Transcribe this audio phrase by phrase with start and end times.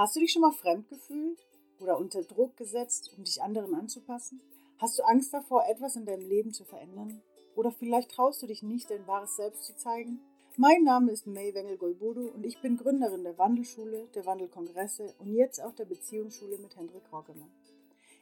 [0.00, 1.46] Hast du dich schon mal fremd gefühlt
[1.78, 4.40] oder unter Druck gesetzt, um dich anderen anzupassen?
[4.78, 7.20] Hast du Angst davor, etwas in deinem Leben zu verändern?
[7.54, 10.18] Oder vielleicht traust du dich nicht, dein wahres Selbst zu zeigen?
[10.56, 15.62] Mein Name ist May Wengel-Golbudu und ich bin Gründerin der Wandelschule, der Wandelkongresse und jetzt
[15.62, 17.52] auch der Beziehungsschule mit Hendrik Roggemann.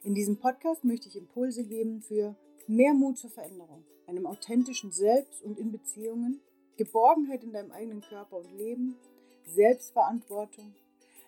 [0.03, 2.35] In diesem Podcast möchte ich Impulse geben für
[2.67, 6.41] mehr Mut zur Veränderung, einem authentischen Selbst und in Beziehungen,
[6.75, 8.97] Geborgenheit in deinem eigenen Körper und Leben,
[9.45, 10.75] Selbstverantwortung,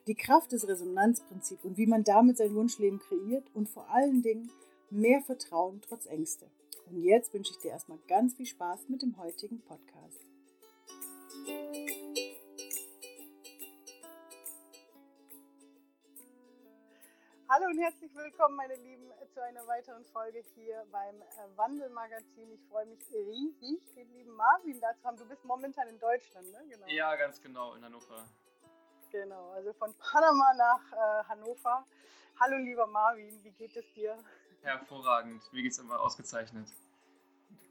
[0.08, 4.50] die Kraft des Resonanzprinzips und wie man damit sein Wunschleben kreiert und vor allen Dingen
[4.90, 6.50] mehr Vertrauen trotz Ängste.
[6.88, 10.20] Und jetzt wünsche ich dir erstmal ganz viel Spaß mit dem heutigen Podcast.
[17.48, 22.50] Hallo und herzlich willkommen, meine Lieben, zu einer weiteren Folge hier beim äh, Wandelmagazin.
[22.54, 25.18] Ich freue mich riesig, den lieben Marvin dazu haben.
[25.18, 26.64] Du bist momentan in Deutschland, ne?
[26.70, 26.88] Genau.
[26.88, 28.26] Ja, ganz genau, in Hannover.
[29.12, 31.86] Genau, also von Panama nach äh, Hannover.
[32.40, 34.18] Hallo, lieber Marvin, wie geht es dir?
[34.62, 36.70] Hervorragend, geht es immer ausgezeichnet.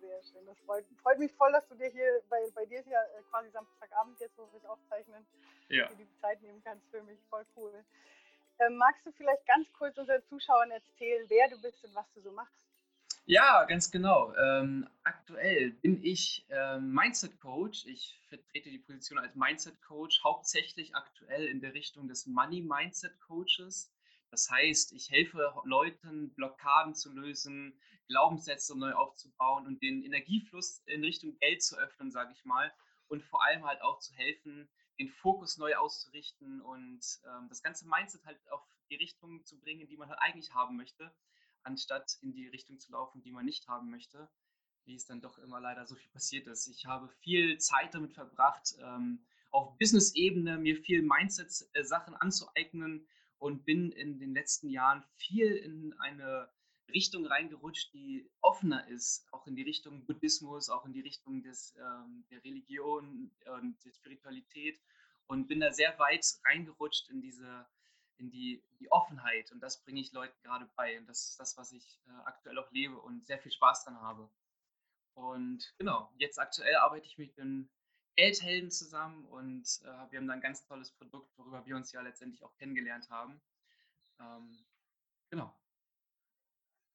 [0.00, 2.88] Sehr schön, das freut, freut, mich voll, dass du dir hier, bei, bei dir ist
[2.88, 5.26] ja äh, quasi Samstagabend jetzt, wo wir es aufzeichnen,
[5.68, 5.88] ja.
[5.88, 7.84] du die Zeit nehmen kannst für mich, voll cool.
[8.58, 12.20] Ähm, magst du vielleicht ganz kurz unseren Zuschauern erzählen, wer du bist und was du
[12.20, 12.69] so machst?
[13.26, 14.34] Ja, ganz genau.
[14.34, 17.86] Ähm, aktuell bin ich ähm, Mindset Coach.
[17.86, 23.18] Ich vertrete die Position als Mindset Coach, hauptsächlich aktuell in der Richtung des Money Mindset
[23.20, 23.92] Coaches.
[24.30, 31.04] Das heißt, ich helfe Leuten, Blockaden zu lösen, Glaubenssätze neu aufzubauen und den Energiefluss in
[31.04, 32.72] Richtung Geld zu öffnen, sage ich mal.
[33.08, 34.68] Und vor allem halt auch zu helfen,
[34.98, 39.86] den Fokus neu auszurichten und ähm, das ganze Mindset halt auf die Richtung zu bringen,
[39.86, 41.12] die man halt eigentlich haben möchte,
[41.62, 44.28] anstatt in die Richtung zu laufen, die man nicht haben möchte,
[44.84, 46.68] wie es dann doch immer leider so viel passiert ist.
[46.68, 53.08] Ich habe viel Zeit damit verbracht, ähm, auf Business-Ebene mir viel Mindset-Sachen anzueignen
[53.38, 56.48] und bin in den letzten Jahren viel in eine
[56.92, 61.74] Richtung reingerutscht, die offener ist, auch in die Richtung Buddhismus, auch in die Richtung des,
[61.76, 64.80] ähm, der Religion und der Spiritualität
[65.26, 67.66] und bin da sehr weit reingerutscht in diese
[68.20, 71.56] in die, die Offenheit und das bringe ich Leuten gerade bei und das ist das,
[71.56, 74.30] was ich äh, aktuell auch lebe und sehr viel Spaß dran habe.
[75.14, 77.68] Und genau, jetzt aktuell arbeite ich mit den
[78.16, 82.00] Geldhelden zusammen und äh, wir haben da ein ganz tolles Produkt, worüber wir uns ja
[82.02, 83.40] letztendlich auch kennengelernt haben.
[84.20, 84.64] Ähm,
[85.30, 85.54] genau.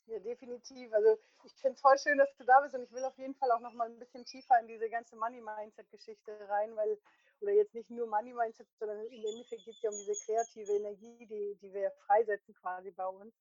[0.08, 0.94] Ja, definitiv.
[0.94, 3.36] Also ich finde es voll schön, dass du da bist und ich will auf jeden
[3.36, 6.98] Fall auch noch mal ein bisschen tiefer in diese ganze Money-Mindset-Geschichte rein, weil,
[7.42, 11.26] oder jetzt nicht nur Money-Mindset, sondern im Endeffekt geht es ja um diese kreative Energie,
[11.26, 13.34] die, die wir freisetzen quasi bei uns.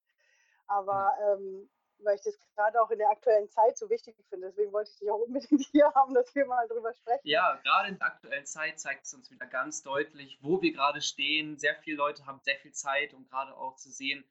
[0.66, 1.44] Aber mhm.
[1.44, 4.48] ähm, weil ich das gerade auch in der aktuellen Zeit so wichtig finde.
[4.48, 7.20] Deswegen wollte ich dich auch unbedingt hier haben, dass wir mal drüber sprechen.
[7.24, 11.00] Ja, gerade in der aktuellen Zeit zeigt es uns wieder ganz deutlich, wo wir gerade
[11.00, 11.58] stehen.
[11.58, 14.24] Sehr viele Leute haben sehr viel Zeit, um gerade auch zu sehen,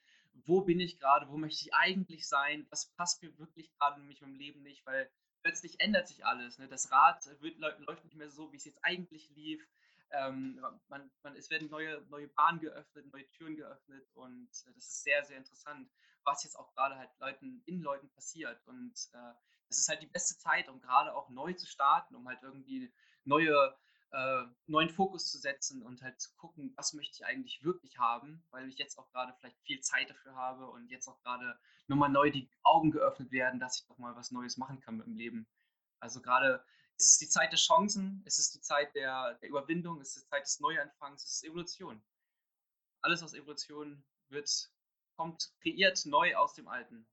[0.45, 4.07] wo bin ich gerade, wo möchte ich eigentlich sein, was passt mir wirklich gerade in
[4.07, 5.09] meinem Leben nicht, weil
[5.41, 6.57] plötzlich ändert sich alles.
[6.57, 6.67] Ne?
[6.67, 9.67] Das Rad wird, läuft nicht mehr so, wie es jetzt eigentlich lief.
[10.11, 14.85] Ähm, man, man, es werden neue, neue Bahnen geöffnet, neue Türen geöffnet und äh, das
[14.85, 15.89] ist sehr, sehr interessant,
[16.23, 18.61] was jetzt auch gerade halt Leuten, in Leuten passiert.
[18.67, 19.33] Und äh,
[19.67, 22.93] das ist halt die beste Zeit, um gerade auch neu zu starten, um halt irgendwie
[23.23, 23.75] neue
[24.13, 28.45] äh, neuen Fokus zu setzen und halt zu gucken, was möchte ich eigentlich wirklich haben,
[28.51, 32.09] weil ich jetzt auch gerade vielleicht viel Zeit dafür habe und jetzt auch gerade nochmal
[32.09, 35.15] neu die Augen geöffnet werden, dass ich doch mal was Neues machen kann mit dem
[35.15, 35.47] Leben.
[35.99, 36.63] Also gerade
[36.95, 40.23] ist es die Zeit der Chancen, ist es die Zeit der, der Überwindung, ist es
[40.23, 42.03] die Zeit des Neuanfangs, ist es Evolution.
[43.01, 44.71] Alles aus Evolution wird,
[45.15, 47.07] kommt kreiert neu aus dem Alten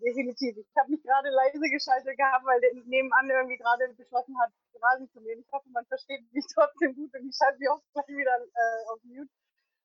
[0.00, 0.56] definitiv.
[0.56, 4.50] Ich habe mich gerade leise geschaltet gehabt, weil der nebenan irgendwie gerade beschlossen hat,
[4.80, 5.40] Rasen zu mähen.
[5.40, 8.82] Ich hoffe, man versteht mich trotzdem gut und ich schalte mich auch gleich wieder äh,
[8.92, 9.30] auf Mute.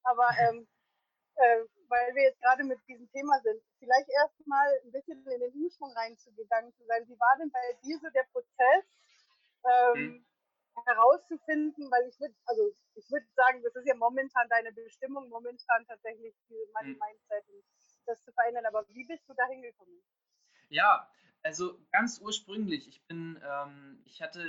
[0.04, 0.68] Aber ähm,
[1.36, 5.54] äh, weil wir jetzt gerade mit diesem Thema sind, vielleicht erstmal ein bisschen in den
[5.56, 7.08] Ursprung reinzugegangen zu sein.
[7.08, 8.86] Wie war denn bei dir so der Prozess?
[9.66, 10.26] Ähm, mhm
[10.84, 15.86] herauszufinden, weil ich würde, also ich würde sagen, das ist ja momentan deine Bestimmung, momentan
[15.88, 17.00] tatsächlich diese Money mhm.
[17.00, 17.46] Mindset
[18.06, 18.66] das zu verändern.
[18.66, 20.04] Aber wie bist du da hingekommen?
[20.70, 21.10] Ja,
[21.46, 24.42] also ganz ursprünglich, ich bin, ähm, ich hatte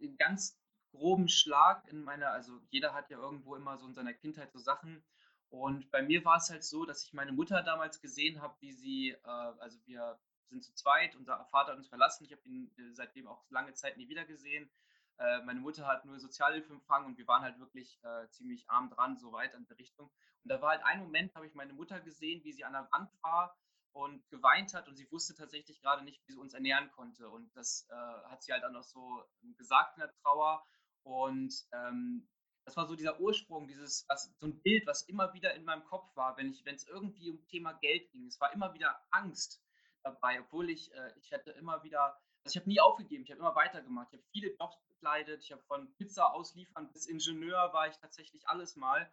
[0.00, 0.56] einen ganz
[0.92, 4.60] groben Schlag in meiner, also jeder hat ja irgendwo immer so in seiner Kindheit so
[4.60, 5.04] Sachen.
[5.48, 8.72] Und bei mir war es halt so, dass ich meine Mutter damals gesehen habe, wie
[8.72, 12.70] sie, äh, also wir sind zu zweit, unser Vater hat uns verlassen, ich habe ihn
[12.78, 14.70] äh, seitdem auch lange Zeit nie wieder gesehen.
[15.18, 18.88] Äh, meine Mutter hat nur Sozialhilfe empfangen und wir waren halt wirklich äh, ziemlich arm
[18.90, 20.12] dran, so weit in der Richtung.
[20.44, 22.88] Und da war halt ein Moment, habe ich meine Mutter gesehen, wie sie an der
[22.92, 23.56] Wand war
[23.96, 27.30] und geweint hat und sie wusste tatsächlich gerade nicht, wie sie uns ernähren konnte.
[27.30, 29.24] Und das äh, hat sie halt auch noch so
[29.56, 30.66] gesagt in der Trauer.
[31.02, 32.28] Und ähm,
[32.66, 35.84] das war so dieser Ursprung, dieses, was, so ein Bild, was immer wieder in meinem
[35.84, 38.26] Kopf war, wenn es irgendwie um Thema Geld ging.
[38.26, 39.62] Es war immer wieder Angst
[40.02, 43.40] dabei, obwohl ich, äh, ich hatte immer wieder, also ich habe nie aufgegeben, ich habe
[43.40, 44.08] immer weitergemacht.
[44.12, 48.46] Ich habe viele Jobs bekleidet, ich habe von Pizza ausliefern bis Ingenieur war ich tatsächlich
[48.46, 49.10] alles mal.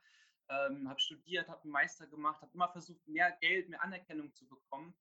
[0.54, 4.48] Ähm, habe studiert, habe einen Meister gemacht, habe immer versucht, mehr Geld, mehr Anerkennung zu
[4.48, 4.94] bekommen.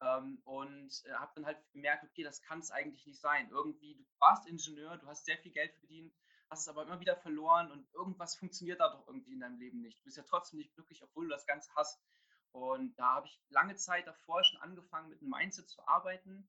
[0.00, 3.48] Ähm, und äh, habe dann halt gemerkt, okay, das kann es eigentlich nicht sein.
[3.50, 6.14] Irgendwie, du warst Ingenieur, du hast sehr viel Geld verdient,
[6.50, 9.80] hast es aber immer wieder verloren und irgendwas funktioniert da doch irgendwie in deinem Leben
[9.80, 9.98] nicht.
[10.00, 12.00] Du bist ja trotzdem nicht glücklich, obwohl du das Ganze hast.
[12.52, 16.48] Und da habe ich lange Zeit davor schon angefangen, mit einem Mindset zu arbeiten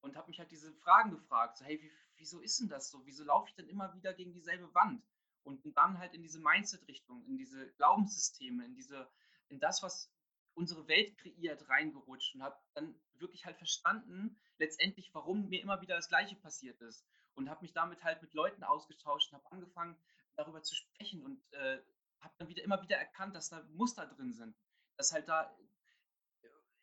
[0.00, 1.56] und habe mich halt diese Fragen gefragt.
[1.56, 3.04] So, hey, wie, wieso ist denn das so?
[3.06, 5.02] Wieso laufe ich denn immer wieder gegen dieselbe Wand?
[5.44, 9.08] Und dann halt in diese Mindset-Richtung, in diese Glaubenssysteme, in diese,
[9.48, 10.10] in das, was
[10.54, 15.96] unsere Welt kreiert, reingerutscht und habe dann wirklich halt verstanden, letztendlich, warum mir immer wieder
[15.96, 17.04] das Gleiche passiert ist.
[17.34, 19.96] Und habe mich damit halt mit Leuten ausgetauscht und habe angefangen,
[20.36, 21.80] darüber zu sprechen und äh,
[22.20, 24.56] habe dann wieder immer wieder erkannt, dass da Muster drin sind.
[24.96, 25.56] Dass halt da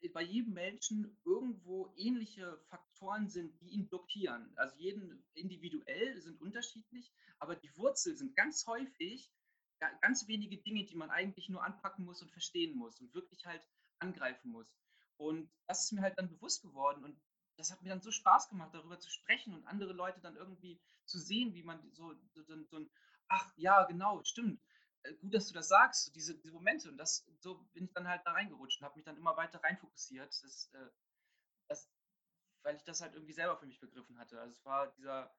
[0.09, 4.51] bei jedem Menschen irgendwo ähnliche Faktoren sind, die ihn blockieren.
[4.55, 9.31] Also jeden individuell sind unterschiedlich, aber die Wurzel sind ganz häufig
[10.01, 13.67] ganz wenige Dinge, die man eigentlich nur anpacken muss und verstehen muss und wirklich halt
[13.99, 14.67] angreifen muss.
[15.17, 17.19] Und das ist mir halt dann bewusst geworden und
[17.57, 20.81] das hat mir dann so Spaß gemacht, darüber zu sprechen und andere Leute dann irgendwie
[21.05, 22.89] zu sehen, wie man so, so, so ein,
[23.27, 24.61] ach ja, genau, stimmt.
[25.03, 26.89] Äh, gut, dass du das sagst, diese, diese Momente.
[26.89, 29.61] Und das, so bin ich dann halt da reingerutscht und habe mich dann immer weiter
[29.63, 30.31] reinfokussiert.
[30.43, 30.89] Das, äh,
[31.67, 31.89] das,
[32.63, 34.39] weil ich das halt irgendwie selber für mich begriffen hatte.
[34.39, 35.33] Also es war dieser,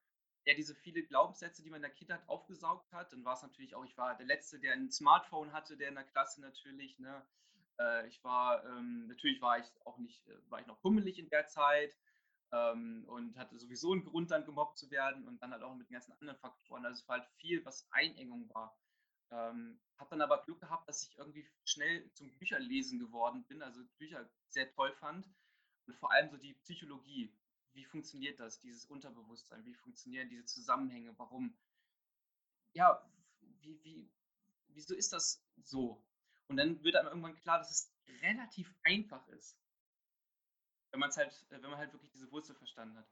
[0.45, 3.13] ja, diese viele Glaubenssätze, die man in der Kindheit aufgesaugt hat.
[3.13, 5.95] Dann war es natürlich auch, ich war der Letzte, der ein Smartphone hatte, der in
[5.95, 7.25] der Klasse natürlich, ne?
[7.79, 11.47] Äh, ich war, ähm, natürlich war ich auch nicht, war ich noch pummelig in der
[11.47, 11.95] Zeit
[12.51, 15.89] ähm, und hatte sowieso einen Grund, dann gemobbt zu werden und dann halt auch mit
[15.89, 16.85] den ganzen anderen Faktoren.
[16.85, 18.77] Also es war halt viel, was Einengung war.
[19.33, 23.83] Ähm, habe dann aber Glück gehabt, dass ich irgendwie schnell zum Bücherlesen geworden bin, also
[23.97, 25.27] Bücher sehr toll fand
[25.87, 27.33] und vor allem so die Psychologie
[27.73, 31.57] wie funktioniert das, dieses Unterbewusstsein, wie funktionieren diese Zusammenhänge, warum,
[32.73, 33.03] ja,
[33.61, 34.11] wie, wie,
[34.69, 36.03] wieso ist das so?
[36.47, 37.91] Und dann wird einem irgendwann klar, dass es
[38.21, 39.57] relativ einfach ist,
[40.91, 43.09] wenn man es halt, wenn man halt wirklich diese Wurzel verstanden hat.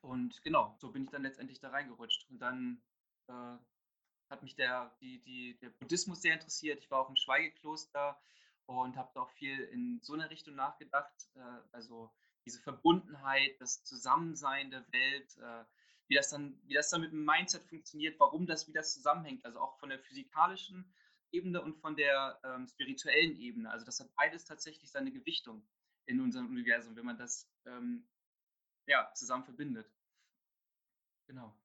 [0.00, 2.30] Und genau, so bin ich dann letztendlich da reingerutscht.
[2.30, 2.80] Und dann
[3.26, 3.56] äh,
[4.28, 6.80] hat mich der, die, die, der Buddhismus sehr interessiert.
[6.80, 8.20] Ich war auch im Schweigekloster
[8.66, 11.14] und habe da auch viel in so einer Richtung nachgedacht.
[11.34, 11.40] Äh,
[11.72, 12.12] also
[12.44, 15.64] diese Verbundenheit, das Zusammensein der Welt, äh,
[16.08, 19.44] wie, das dann, wie das dann mit dem Mindset funktioniert, warum das, wie das zusammenhängt,
[19.44, 20.92] also auch von der physikalischen
[21.32, 23.70] Ebene und von der ähm, spirituellen Ebene.
[23.70, 25.66] Also das hat beides tatsächlich seine Gewichtung
[26.06, 28.08] in unserem Universum, wenn man das ähm,
[28.86, 29.90] ja, zusammen verbindet.
[31.26, 31.56] Genau.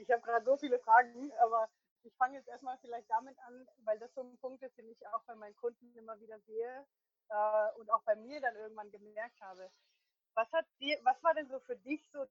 [0.00, 1.68] Ich, habe gerade so viele Fragen, aber
[2.02, 5.06] ich fange jetzt erstmal vielleicht damit an, weil das so ein Punkt ist, den ich
[5.08, 6.86] auch bei meinen Kunden immer wieder sehe,
[7.28, 9.70] äh, und auch bei mir dann irgendwann gemerkt habe.
[10.34, 12.22] Was hat dir, was war denn so für dich so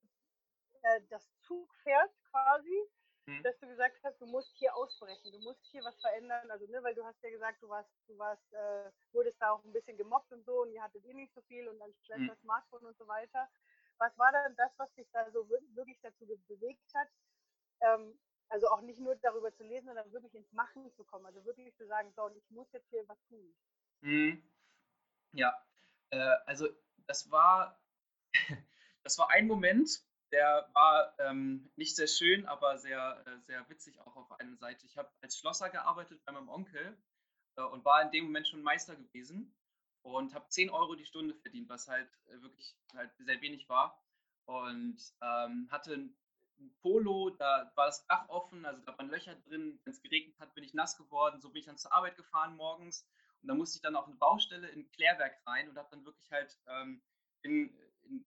[0.81, 2.89] äh, das Zugpferd quasi,
[3.25, 3.43] hm.
[3.43, 6.81] dass du gesagt hast, du musst hier ausbrechen, du musst hier was verändern, also ne,
[6.83, 9.97] weil du hast ja gesagt, du warst, du warst, äh, wurdest da auch ein bisschen
[9.97, 12.35] gemobbt und so und ihr hattet eh nicht so viel und dann schlecht hm.
[12.41, 13.47] Smartphone und so weiter.
[13.97, 17.07] Was war dann das, was dich da so wirklich dazu bewegt hat,
[17.81, 18.17] ähm,
[18.49, 21.25] also auch nicht nur darüber zu lesen, sondern wirklich ins Machen zu kommen.
[21.25, 23.53] Also wirklich zu sagen, so, und ich muss jetzt hier was tun.
[24.01, 24.43] Mhm.
[25.33, 25.55] Ja,
[26.09, 26.67] äh, also
[27.07, 27.79] das war,
[29.03, 33.99] das war ein Moment, der war ähm, nicht sehr schön, aber sehr, äh, sehr witzig
[34.01, 34.85] auch auf einer Seite.
[34.85, 36.97] Ich habe als Schlosser gearbeitet bei meinem Onkel
[37.57, 39.53] äh, und war in dem Moment schon Meister gewesen
[40.03, 44.01] und habe 10 Euro die Stunde verdient, was halt äh, wirklich halt sehr wenig war.
[44.45, 46.09] Und ähm, hatte
[46.81, 49.79] Polo, da war das Dach offen, also da waren Löcher drin.
[49.83, 51.41] Wenn es geregnet hat, bin ich nass geworden.
[51.41, 53.07] So bin ich dann zur Arbeit gefahren morgens
[53.41, 56.31] und da musste ich dann auf eine Baustelle in Klärwerk rein und habe dann wirklich
[56.31, 57.01] halt ähm,
[57.41, 58.25] in, in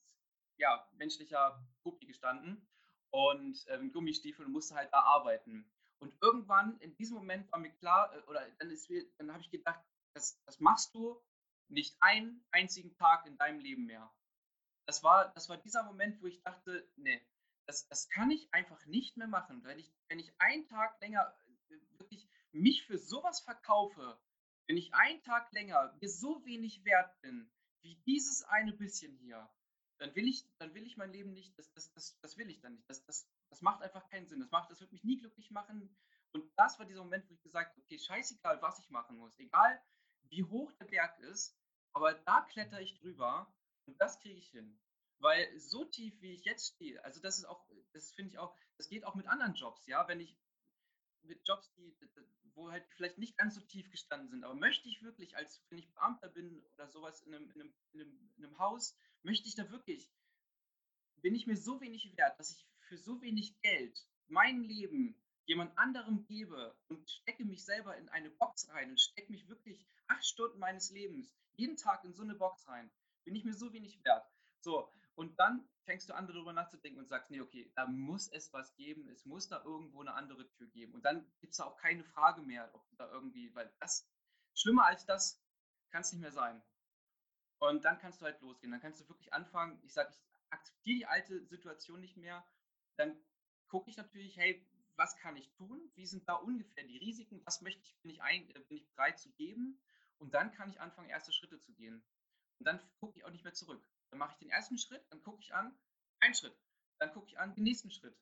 [0.56, 2.66] ja, menschlicher Puppi gestanden
[3.10, 5.70] und äh, in Gummistiefeln und musste halt da arbeiten.
[6.00, 8.76] Und irgendwann in diesem Moment war mir klar, äh, oder dann,
[9.18, 9.80] dann habe ich gedacht,
[10.14, 11.22] das, das machst du
[11.68, 14.12] nicht einen einzigen Tag in deinem Leben mehr.
[14.86, 17.24] Das war, das war dieser Moment, wo ich dachte, nee,
[17.66, 19.64] das, das kann ich einfach nicht mehr machen.
[19.64, 21.34] Wenn ich, wenn ich einen Tag länger
[21.70, 24.18] äh, wirklich mich für sowas verkaufe,
[24.66, 27.50] wenn ich einen Tag länger mir so wenig wert bin,
[27.82, 29.48] wie dieses eine bisschen hier,
[29.98, 32.60] dann will ich, dann will ich mein Leben nicht, das, das, das, das will ich
[32.60, 32.88] dann nicht.
[32.88, 34.40] Das, das, das macht einfach keinen Sinn.
[34.40, 35.94] Das, macht, das wird mich nie glücklich machen.
[36.32, 39.38] Und das war dieser Moment, wo ich gesagt habe, okay, scheißegal, was ich machen muss,
[39.38, 39.80] egal
[40.30, 41.56] wie hoch der Berg ist,
[41.92, 43.52] aber da kletter ich drüber
[43.86, 44.80] und das kriege ich hin.
[45.24, 48.54] Weil so tief, wie ich jetzt stehe, also das ist auch, das finde ich auch,
[48.76, 50.36] das geht auch mit anderen Jobs, ja, wenn ich,
[51.22, 51.96] mit Jobs, die,
[52.52, 54.44] wo halt vielleicht nicht ganz so tief gestanden sind.
[54.44, 57.74] Aber möchte ich wirklich, als wenn ich Beamter bin oder sowas in einem, in einem,
[57.92, 60.12] in einem, in einem Haus, möchte ich da wirklich,
[61.22, 65.76] bin ich mir so wenig wert, dass ich für so wenig Geld mein Leben jemand
[65.78, 70.26] anderem gebe und stecke mich selber in eine Box rein und stecke mich wirklich acht
[70.26, 72.90] Stunden meines Lebens jeden Tag in so eine Box rein,
[73.24, 74.26] bin ich mir so wenig wert.
[74.60, 78.52] So, und dann fängst du an, darüber nachzudenken und sagst, nee, okay, da muss es
[78.52, 80.94] was geben, es muss da irgendwo eine andere Tür geben.
[80.94, 84.10] Und dann gibt es da auch keine Frage mehr, ob da irgendwie, weil das,
[84.54, 85.42] schlimmer als das,
[85.90, 86.62] kann es nicht mehr sein.
[87.58, 88.72] Und dann kannst du halt losgehen.
[88.72, 92.44] Dann kannst du wirklich anfangen, ich sage, ich akzeptiere die alte Situation nicht mehr.
[92.96, 93.16] Dann
[93.68, 94.66] gucke ich natürlich, hey,
[94.96, 95.90] was kann ich tun?
[95.94, 97.40] Wie sind da ungefähr die Risiken?
[97.44, 99.80] Was möchte ich, bin ich, ein, äh, bin ich bereit zu geben?
[100.18, 102.04] Und dann kann ich anfangen, erste Schritte zu gehen.
[102.58, 103.84] Und dann gucke ich auch nicht mehr zurück.
[104.10, 105.76] Dann mache ich den ersten Schritt, dann gucke ich an,
[106.20, 106.56] ein Schritt.
[106.98, 108.16] Dann gucke ich an, den nächsten Schritt.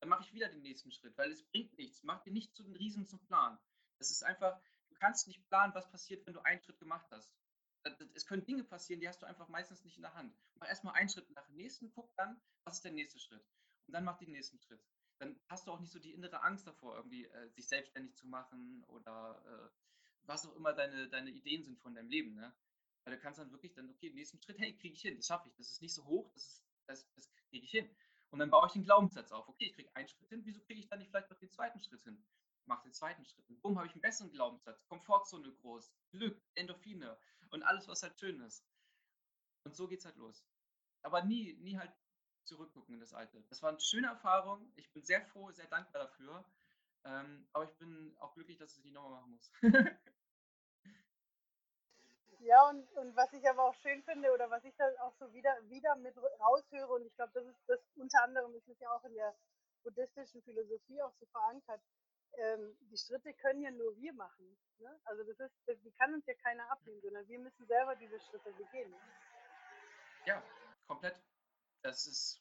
[0.00, 2.02] Dann mache ich wieder den nächsten Schritt, weil es bringt nichts.
[2.02, 3.58] Mach dir nicht zu den Riesen zum Plan.
[3.98, 7.32] Das ist einfach, du kannst nicht planen, was passiert, wenn du einen Schritt gemacht hast.
[8.14, 10.36] Es können Dinge passieren, die hast du einfach meistens nicht in der Hand.
[10.56, 13.46] Mach erstmal einen Schritt nach dem nächsten, guck dann, was ist der nächste Schritt.
[13.86, 14.82] Und dann mach den nächsten Schritt.
[15.18, 18.26] Dann hast du auch nicht so die innere Angst davor, irgendwie äh, sich selbstständig zu
[18.26, 19.70] machen oder äh,
[20.24, 22.34] was auch immer deine, deine Ideen sind von deinem Leben.
[22.34, 22.52] Ne?
[23.06, 25.48] Weil du kannst dann wirklich dann, okay, nächsten Schritt, hey, kriege ich hin, das schaffe
[25.48, 25.54] ich.
[25.54, 27.88] Das ist nicht so hoch, das, das, das kriege ich hin.
[28.30, 29.48] Und dann baue ich den Glaubenssatz auf.
[29.48, 31.78] Okay, ich kriege einen Schritt hin, wieso kriege ich dann nicht vielleicht noch den zweiten
[31.78, 32.20] Schritt hin?
[32.64, 33.48] Mach den zweiten Schritt.
[33.48, 34.84] Und bumm, habe ich einen besseren Glaubenssatz.
[34.88, 37.16] Komfortzone groß, Glück, Endorphine
[37.50, 38.66] und alles, was halt schön ist.
[39.62, 40.44] Und so geht es halt los.
[41.02, 41.92] Aber nie, nie halt
[42.42, 43.44] zurückgucken in das Alte.
[43.48, 44.72] Das war eine schöne Erfahrung.
[44.74, 46.44] Ich bin sehr froh, sehr dankbar dafür.
[47.04, 49.52] Ähm, aber ich bin auch glücklich, dass ich nicht nochmal machen muss.
[52.46, 55.32] Ja, und, und was ich aber auch schön finde oder was ich dann auch so
[55.32, 58.88] wieder, wieder mit raushöre, und ich glaube, das ist das unter anderem ist es ja
[58.92, 59.34] auch in der
[59.82, 61.82] buddhistischen Philosophie auch so verankert,
[62.38, 64.56] ähm, die Schritte können ja nur wir machen.
[64.78, 65.00] Ne?
[65.06, 68.20] Also das ist, das, die kann uns ja keiner abnehmen, sondern wir müssen selber diese
[68.20, 68.94] Schritte begehen.
[70.26, 70.40] Ja,
[70.86, 71.20] komplett.
[71.82, 72.40] Das ist,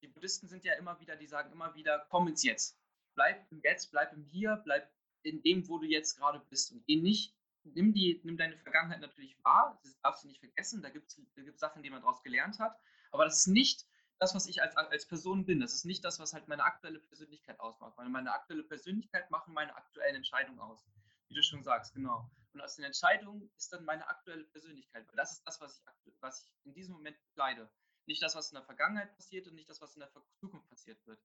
[0.00, 2.78] die Buddhisten sind ja immer wieder, die sagen immer wieder, komm ins Jetzt.
[3.14, 4.90] Bleib im Jetzt, bleib im Hier, bleib
[5.24, 7.34] in dem, wo du jetzt gerade bist und geh nicht
[7.64, 11.58] nimm, die, nimm deine Vergangenheit natürlich wahr, das darfst du nicht vergessen, da gibt es
[11.58, 12.78] Sachen, die man daraus gelernt hat,
[13.10, 13.86] aber das ist nicht
[14.18, 17.00] das, was ich als, als Person bin, das ist nicht das, was halt meine aktuelle
[17.00, 20.84] Persönlichkeit ausmacht, weil meine aktuelle Persönlichkeit machen meine aktuellen Entscheidungen aus,
[21.28, 22.30] wie du schon sagst, genau.
[22.52, 26.14] Und aus den Entscheidungen ist dann meine aktuelle Persönlichkeit, weil das ist das, was ich,
[26.20, 27.68] was ich in diesem Moment kleide.
[28.06, 31.04] Nicht das, was in der Vergangenheit passiert und nicht das, was in der Zukunft passiert
[31.06, 31.20] wird.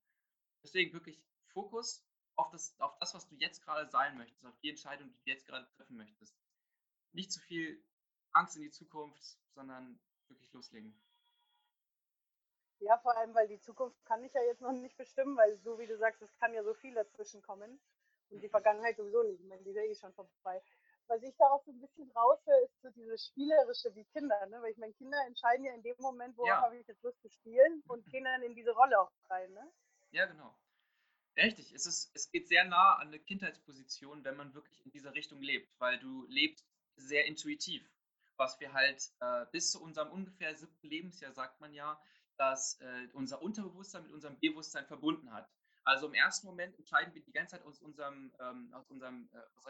[0.63, 2.08] Deswegen wirklich Fokus
[2.39, 5.29] auf das, auf das, was du jetzt gerade sein möchtest, auf die Entscheidung, die du
[5.29, 6.35] jetzt gerade treffen möchtest.
[7.11, 7.83] Nicht zu viel
[8.31, 10.97] Angst in die Zukunft, sondern wirklich loslegen.
[12.79, 15.77] Ja, vor allem, weil die Zukunft kann ich ja jetzt noch nicht bestimmen, weil so
[15.79, 17.81] wie du sagst, es kann ja so viel dazwischen kommen
[18.29, 19.41] und die Vergangenheit sowieso nicht.
[19.41, 20.61] Ich meine, die ist ja eh schon vorbei.
[21.07, 24.61] Was ich da auch so ein bisschen raushöre, ist so dieses Spielerische wie Kinder, ne?
[24.61, 26.61] weil ich meine, Kinder entscheiden ja in dem Moment, wo ja.
[26.61, 29.51] habe ich jetzt Lust zu spielen und gehen dann in diese Rolle auch rein.
[29.51, 29.71] Ne?
[30.11, 30.55] Ja, genau.
[31.37, 35.13] Richtig, es, ist, es geht sehr nah an eine Kindheitsposition, wenn man wirklich in dieser
[35.13, 37.89] Richtung lebt, weil du lebst sehr intuitiv,
[38.37, 42.01] was wir halt äh, bis zu unserem ungefähr siebten Lebensjahr, sagt man ja,
[42.37, 45.49] dass äh, unser Unterbewusstsein mit unserem Bewusstsein verbunden hat.
[45.83, 49.39] Also im ersten Moment entscheiden wir die ganze Zeit aus unserem, ähm, aus unserem äh,
[49.55, 49.65] aus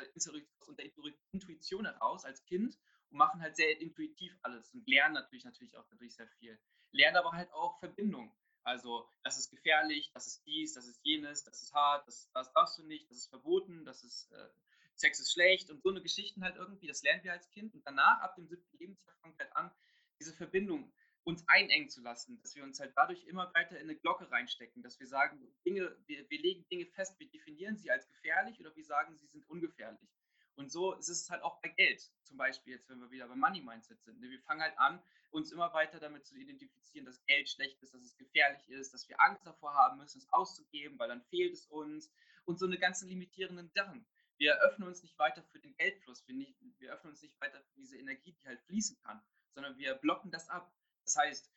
[0.68, 2.78] unserer Intuition heraus als Kind
[3.10, 6.60] und machen halt sehr intuitiv alles und lernen natürlich natürlich auch dadurch sehr viel.
[6.92, 8.36] Lernen aber halt auch Verbindung.
[8.70, 12.54] Also, das ist gefährlich, das ist dies, das ist jenes, das ist hart, das, das
[12.54, 14.50] darfst du nicht, das ist verboten, das ist, äh,
[14.94, 17.74] Sex ist schlecht und so eine Geschichten halt irgendwie, das lernen wir als Kind.
[17.74, 19.72] Und danach, ab dem siebten Lebensjahr, fangen wir halt an,
[20.20, 23.96] diese Verbindung uns einengen zu lassen, dass wir uns halt dadurch immer weiter in eine
[23.96, 28.08] Glocke reinstecken, dass wir sagen, Dinge, wir, wir legen Dinge fest, wir definieren sie als
[28.08, 30.10] gefährlich oder wir sagen, sie sind ungefährlich.
[30.56, 32.12] Und so ist es halt auch bei Geld.
[32.24, 34.20] Zum Beispiel jetzt, wenn wir wieder beim Money Mindset sind.
[34.20, 34.30] Ne?
[34.30, 35.02] Wir fangen halt an,
[35.32, 39.08] uns immer weiter damit zu identifizieren, dass Geld schlecht ist, dass es gefährlich ist, dass
[39.08, 42.12] wir Angst davor haben müssen, es auszugeben, weil dann fehlt es uns.
[42.46, 44.06] Und so eine ganze limitierenden Sachen.
[44.38, 46.28] Wir öffnen uns nicht weiter für den Geldfluss.
[46.28, 49.22] Wir, nicht, wir öffnen uns nicht weiter für diese Energie, die halt fließen kann,
[49.54, 50.74] sondern wir blocken das ab.
[51.04, 51.52] Das heißt,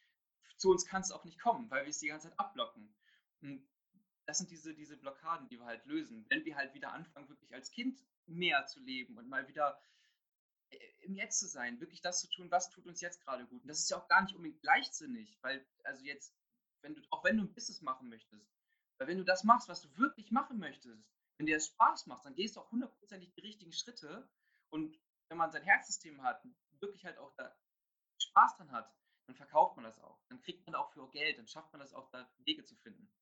[0.57, 2.95] zu uns kann es auch nicht kommen, weil wir es die ganze Zeit abblocken.
[3.41, 3.67] Und
[4.27, 6.27] das sind diese, diese Blockaden, die wir halt lösen.
[6.29, 9.81] Wenn wir halt wieder anfangen, wirklich als Kind mehr zu leben und mal wieder
[10.71, 13.63] äh, im Jetzt zu sein, wirklich das zu tun, was tut uns jetzt gerade gut.
[13.63, 16.35] Und das ist ja auch gar nicht unbedingt leichtsinnig, weil, also jetzt,
[16.83, 18.51] wenn du, auch wenn du ein Business machen möchtest,
[18.99, 21.05] weil wenn du das machst, was du wirklich machen möchtest,
[21.37, 24.29] wenn dir das Spaß macht, dann gehst du auch hundertprozentig die richtigen Schritte.
[24.71, 24.97] Und
[25.29, 26.47] wenn man sein Herzsystem hat,
[26.79, 27.53] wirklich halt auch da
[28.19, 28.95] Spaß dran hat,
[29.27, 30.21] dann verkauft man das auch.
[30.29, 33.13] Dann kriegt man auch für Geld, dann schafft man das auch, da Wege zu finden.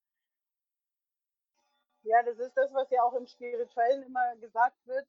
[2.02, 5.06] Ja, das ist das, was ja auch im Spirituellen immer gesagt wird.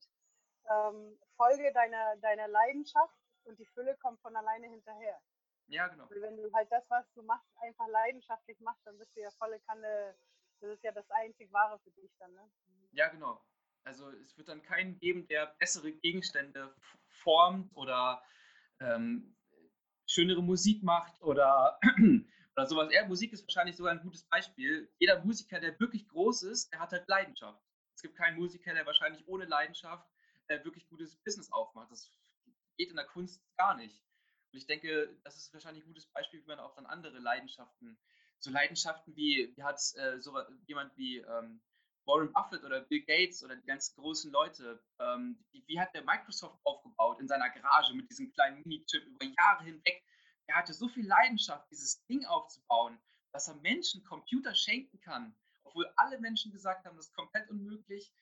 [0.69, 5.19] Ähm, folge deiner, deiner Leidenschaft und die Fülle kommt von alleine hinterher.
[5.67, 6.09] Ja, genau.
[6.09, 9.31] Weil wenn du halt das, was du machst, einfach leidenschaftlich machst, dann bist du ja
[9.31, 10.15] volle Kanne,
[10.59, 12.51] das ist ja das einzig Wahre für dich dann, ne?
[12.91, 13.41] Ja, genau.
[13.83, 16.75] Also es wird dann keinen geben, der bessere Gegenstände
[17.23, 18.21] formt oder
[18.79, 19.35] ähm,
[20.05, 21.79] schönere Musik macht oder,
[22.55, 22.89] oder sowas.
[22.91, 24.91] Ja, Musik ist wahrscheinlich sogar ein gutes Beispiel.
[24.99, 27.61] Jeder Musiker, der wirklich groß ist, der hat halt Leidenschaft.
[27.95, 30.09] Es gibt keinen Musiker, der wahrscheinlich ohne Leidenschaft
[30.47, 31.91] äh, wirklich gutes Business aufmacht.
[31.91, 32.11] Das
[32.77, 34.01] geht in der Kunst gar nicht.
[34.51, 37.97] Und ich denke, das ist wahrscheinlich ein gutes Beispiel, wie man auch dann andere Leidenschaften,
[38.39, 41.61] so Leidenschaften wie, wie hat äh, so jemand wie ähm,
[42.05, 46.03] Warren Buffett oder Bill Gates oder die ganzen großen Leute, ähm, wie, wie, hat der
[46.03, 50.03] Microsoft aufgebaut in seiner Garage mit diesem kleinen Mini-Chip über Jahre hinweg?
[50.51, 52.99] Er hatte so viel Leidenschaft, dieses Ding aufzubauen,
[53.31, 58.13] dass er Menschen Computer schenken kann, obwohl alle Menschen gesagt haben, das ist komplett unmöglich.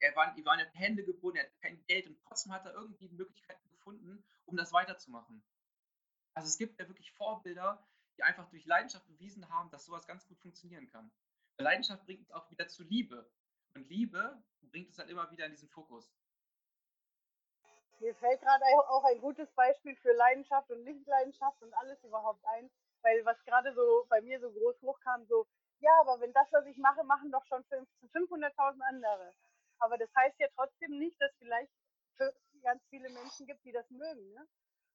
[0.00, 2.74] Er war, die waren in Hände gebunden, er hatte kein Geld und trotzdem hat er
[2.74, 5.40] irgendwie Möglichkeiten gefunden, um das weiterzumachen.
[6.34, 10.26] Also es gibt ja wirklich Vorbilder, die einfach durch Leidenschaft bewiesen haben, dass sowas ganz
[10.26, 11.12] gut funktionieren kann.
[11.58, 13.30] Leidenschaft bringt uns auch wieder zu Liebe.
[13.74, 16.12] Und Liebe bringt uns halt immer wieder in diesen Fokus.
[18.02, 22.68] Mir fällt gerade auch ein gutes Beispiel für Leidenschaft und Nicht-Leidenschaft und alles überhaupt ein,
[23.02, 25.46] weil was gerade so bei mir so groß hochkam, so,
[25.78, 29.32] ja, aber wenn das, was ich mache, machen doch schon 500.000 andere.
[29.78, 31.72] Aber das heißt ja trotzdem nicht, dass vielleicht
[32.62, 34.32] ganz viele Menschen gibt, die das mögen.
[34.32, 34.48] Ne?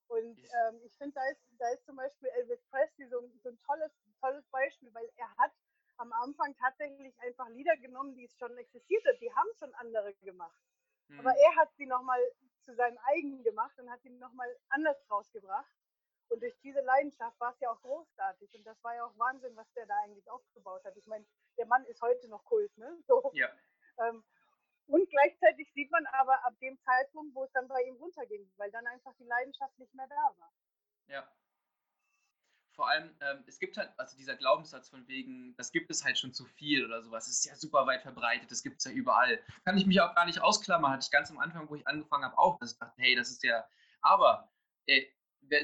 [0.08, 3.58] Und ähm, ich finde, da ist, da ist zum Beispiel Elvis Presley so, so ein
[3.64, 5.52] tolles, tolles Beispiel, weil er hat
[5.96, 9.20] am Anfang tatsächlich einfach Lieder genommen, die es schon existiert hat.
[9.20, 10.58] Die haben schon andere gemacht.
[11.08, 11.20] Mhm.
[11.20, 12.20] Aber er hat sie nochmal
[12.68, 15.72] zu seinem eigenen gemacht und hat sie nochmal anders rausgebracht.
[16.28, 18.54] Und durch diese Leidenschaft war es ja auch großartig.
[18.54, 20.94] Und das war ja auch Wahnsinn, was der da eigentlich aufgebaut hat.
[20.94, 21.24] Ich meine,
[21.56, 23.02] der Mann ist heute noch Kult, ne?
[23.06, 23.30] So.
[23.34, 23.48] Ja.
[24.00, 24.22] Ähm,
[24.86, 28.70] und gleichzeitig sieht man aber ab dem Zeitpunkt, wo es dann bei ihm runterging, weil
[28.70, 30.52] dann einfach die Leidenschaft nicht mehr da war.
[31.06, 31.32] Ja,
[32.78, 36.16] vor allem, ähm, es gibt halt, also dieser Glaubenssatz von wegen, das gibt es halt
[36.16, 39.42] schon zu viel oder sowas, ist ja super weit verbreitet, das gibt es ja überall.
[39.64, 42.22] Kann ich mich auch gar nicht ausklammern, hatte ich ganz am Anfang, wo ich angefangen
[42.22, 43.68] habe, auch, dass ich dachte, hey, das ist ja,
[44.00, 44.48] aber
[44.86, 45.06] äh,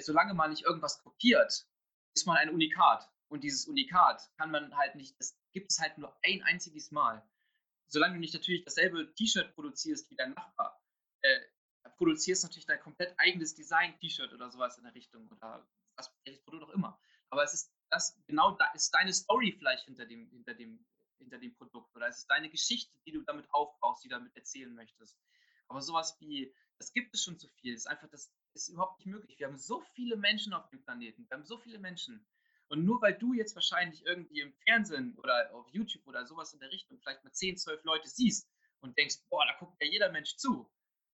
[0.00, 1.68] solange man nicht irgendwas kopiert,
[2.16, 3.09] ist man ein Unikat.
[3.29, 7.24] Und dieses Unikat kann man halt nicht, das gibt es halt nur ein einziges Mal.
[7.87, 10.83] Solange du nicht natürlich dasselbe T-Shirt produzierst wie dein Nachbar,
[11.22, 11.38] äh,
[11.96, 15.64] produzierst natürlich dein komplett eigenes Design-T-Shirt oder sowas in der Richtung oder
[15.96, 16.98] was welches Produkt auch immer.
[17.30, 20.85] Aber es ist das, genau da ist deine Story vielleicht hinter dem, hinter dem,
[21.18, 24.35] hinter dem Produkt oder es ist deine Geschichte, die du damit aufbaust, die du damit
[24.37, 25.18] erzählen möchtest.
[25.68, 29.07] Aber sowas wie, das gibt es schon zu viel, ist einfach, das ist überhaupt nicht
[29.07, 29.38] möglich.
[29.38, 32.26] Wir haben so viele Menschen auf dem Planeten, wir haben so viele Menschen.
[32.68, 36.61] Und nur weil du jetzt wahrscheinlich irgendwie im Fernsehen oder auf YouTube oder sowas in
[36.61, 38.48] der Richtung vielleicht mal 10, 12 Leute siehst
[38.80, 40.70] und denkst, boah, da guckt ja jeder Mensch zu.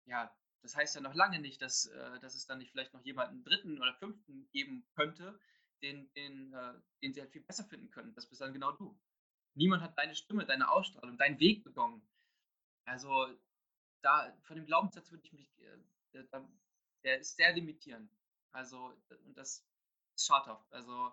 [0.07, 3.05] Ja, das heißt ja noch lange nicht, dass, äh, dass es dann nicht vielleicht noch
[3.05, 5.39] jemanden dritten oder fünften geben könnte,
[5.83, 8.15] den, den, äh, den sie halt viel besser finden können.
[8.15, 8.99] Das bist dann genau du.
[9.55, 12.07] Niemand hat deine Stimme, deine Ausstrahlung, deinen Weg begonnen.
[12.85, 13.27] Also
[14.03, 16.25] da von dem Glaubenssatz würde ich mich, äh,
[17.05, 18.11] der ist sehr limitierend.
[18.53, 18.93] Also
[19.25, 19.65] und das
[20.15, 20.73] ist schadhaft.
[20.73, 21.13] Also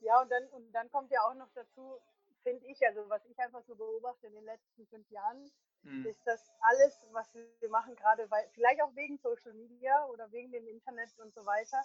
[0.00, 2.00] ja, und dann, und dann kommt ja auch noch dazu,
[2.42, 5.50] finde ich, also was ich einfach so beobachte in den letzten fünf Jahren,
[5.86, 6.06] mhm.
[6.06, 10.52] ist, dass alles, was wir machen, gerade weil, vielleicht auch wegen Social Media oder wegen
[10.52, 11.82] dem Internet und so weiter,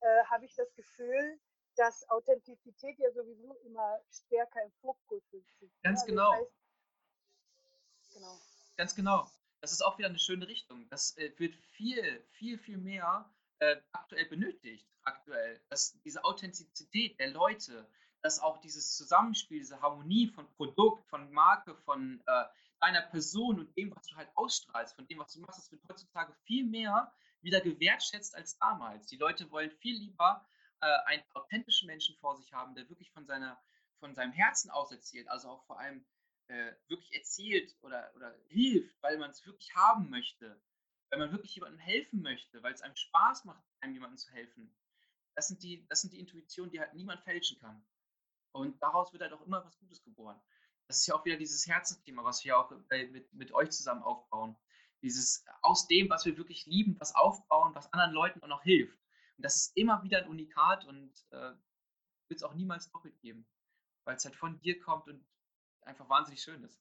[0.00, 1.38] äh, habe ich das Gefühl,
[1.76, 5.82] dass Authentizität ja sowieso immer stärker im Fokus ist.
[5.82, 6.30] Ganz also genau.
[6.30, 8.40] Das heißt, genau.
[8.76, 9.30] Ganz genau.
[9.60, 10.88] Das ist auch wieder eine schöne Richtung.
[10.90, 13.28] Das äh, wird viel, viel, viel mehr
[13.60, 14.86] äh, aktuell benötigt.
[15.04, 15.60] Aktuell.
[15.68, 17.88] Das, diese Authentizität der Leute,
[18.22, 22.44] dass auch dieses Zusammenspiel, diese Harmonie von Produkt, von Marke, von äh,
[22.84, 25.82] deiner Person und dem, was du halt ausstrahlst, von dem, was du machst, das wird
[25.88, 29.06] heutzutage viel mehr wieder gewertschätzt als damals.
[29.06, 30.46] Die Leute wollen viel lieber
[30.80, 33.58] äh, einen authentischen Menschen vor sich haben, der wirklich von, seiner,
[34.00, 36.04] von seinem Herzen aus erzählt, also auch vor allem
[36.48, 40.60] äh, wirklich erzählt oder, oder hilft, weil man es wirklich haben möchte,
[41.08, 44.74] weil man wirklich jemandem helfen möchte, weil es einem Spaß macht, einem jemandem zu helfen.
[45.34, 47.82] Das sind die, das sind die Intuitionen, die halt niemand fälschen kann.
[48.52, 50.40] Und daraus wird halt auch immer was Gutes geboren.
[50.86, 54.56] Das ist ja auch wieder dieses Herzensthema, was wir auch mit, mit euch zusammen aufbauen.
[55.02, 58.98] Dieses aus dem, was wir wirklich lieben, was aufbauen, was anderen Leuten auch noch hilft.
[59.36, 61.52] Und das ist immer wieder ein Unikat und äh,
[62.28, 63.46] wird es auch niemals doppelt geben,
[64.04, 65.26] weil es halt von dir kommt und
[65.82, 66.80] einfach wahnsinnig schön ist.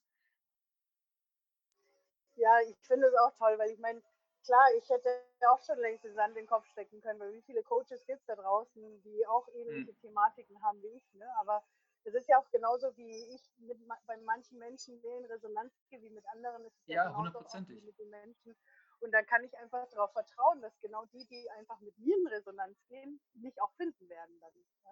[2.35, 4.01] Ja, ich finde es auch toll, weil ich meine,
[4.43, 5.09] klar, ich hätte
[5.49, 8.21] auch schon längst den Sand in den Kopf stecken können, weil wie viele Coaches gibt
[8.21, 9.99] es da draußen, die auch ähnliche hm.
[9.99, 11.13] Thematiken haben wie ich.
[11.13, 11.27] Ne?
[11.39, 11.63] Aber
[12.03, 16.01] das ist ja auch genauso, wie ich mit, bei manchen Menschen mehr in Resonanz gehe,
[16.01, 16.65] wie mit anderen.
[16.65, 17.81] ist es ja, hundertprozentig.
[17.83, 18.55] mit den Menschen.
[18.99, 22.27] Und dann kann ich einfach darauf vertrauen, dass genau die, die einfach mit mir in
[22.27, 24.53] Resonanz gehen, mich auch finden werden dann.
[24.83, 24.91] Ja,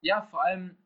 [0.00, 0.76] ja vor allem,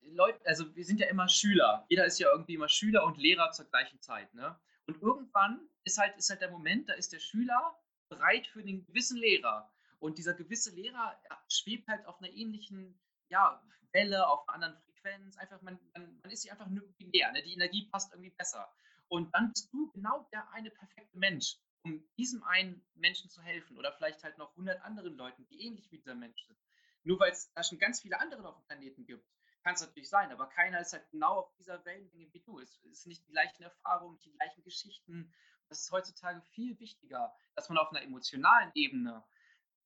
[0.00, 1.84] Leute, also wir sind ja immer Schüler.
[1.88, 4.32] Jeder ist ja irgendwie immer Schüler und Lehrer zur gleichen Zeit.
[4.34, 4.58] Ne?
[4.86, 7.78] Und irgendwann ist halt, ist halt der Moment, da ist der Schüler
[8.08, 9.70] bereit für den gewissen Lehrer.
[9.98, 15.36] Und dieser gewisse Lehrer schwebt halt auf einer ähnlichen ja, Welle, auf einer anderen Frequenz.
[15.36, 17.32] Einfach, man, man, man ist sich einfach nur näher.
[17.32, 17.42] Ne?
[17.42, 18.72] Die Energie passt irgendwie besser.
[19.08, 23.76] Und dann bist du genau der eine perfekte Mensch, um diesem einen Menschen zu helfen.
[23.78, 26.58] Oder vielleicht halt noch 100 anderen Leuten, die ähnlich wie dieser Mensch sind.
[27.04, 29.24] Nur weil es da schon ganz viele andere auf dem Planeten gibt,
[29.62, 32.60] kann es natürlich sein, aber keiner ist halt genau auf dieser Wellenlänge wie du.
[32.60, 35.34] Es ist nicht die gleichen Erfahrungen, die gleichen Geschichten.
[35.68, 39.24] Das ist heutzutage viel wichtiger, dass man auf einer emotionalen Ebene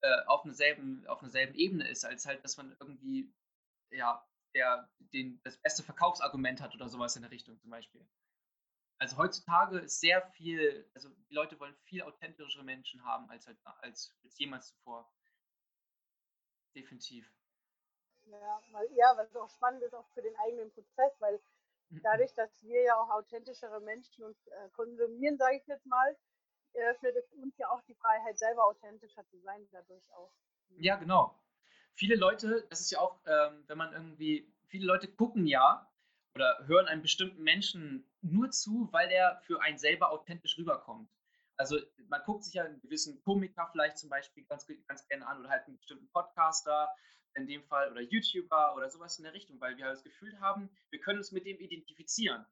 [0.03, 3.33] äh, auf, derselben, auf derselben Ebene ist, als halt, dass man irgendwie,
[3.91, 4.23] ja,
[4.55, 8.07] der, den, das beste Verkaufsargument hat oder sowas in der Richtung zum Beispiel.
[8.99, 13.59] Also heutzutage ist sehr viel, also die Leute wollen viel authentischere Menschen haben als halt
[13.65, 15.11] als, als jemals zuvor.
[16.75, 17.33] Definitiv.
[18.27, 21.41] Ja, weil, ja, was auch spannend ist, auch für den eigenen Prozess, weil
[21.89, 22.03] mhm.
[22.03, 26.17] dadurch, dass wir ja auch authentischere Menschen uns äh, konsumieren, sage ich jetzt mal,
[26.75, 30.33] eröffnet es uns ja auch die Freiheit, selber authentischer zu sein, dadurch auch.
[30.77, 31.35] Ja, genau.
[31.95, 35.87] Viele Leute, das ist ja auch, ähm, wenn man irgendwie, viele Leute gucken ja
[36.35, 41.11] oder hören einem bestimmten Menschen nur zu, weil der für einen selber authentisch rüberkommt.
[41.57, 45.41] Also man guckt sich ja einen gewissen Komiker vielleicht zum Beispiel ganz, ganz gerne an
[45.41, 46.89] oder halt einen bestimmten Podcaster
[47.35, 50.41] in dem Fall oder YouTuber oder sowas in der Richtung, weil wir halt das Gefühl
[50.41, 52.47] haben, wir können uns mit dem identifizieren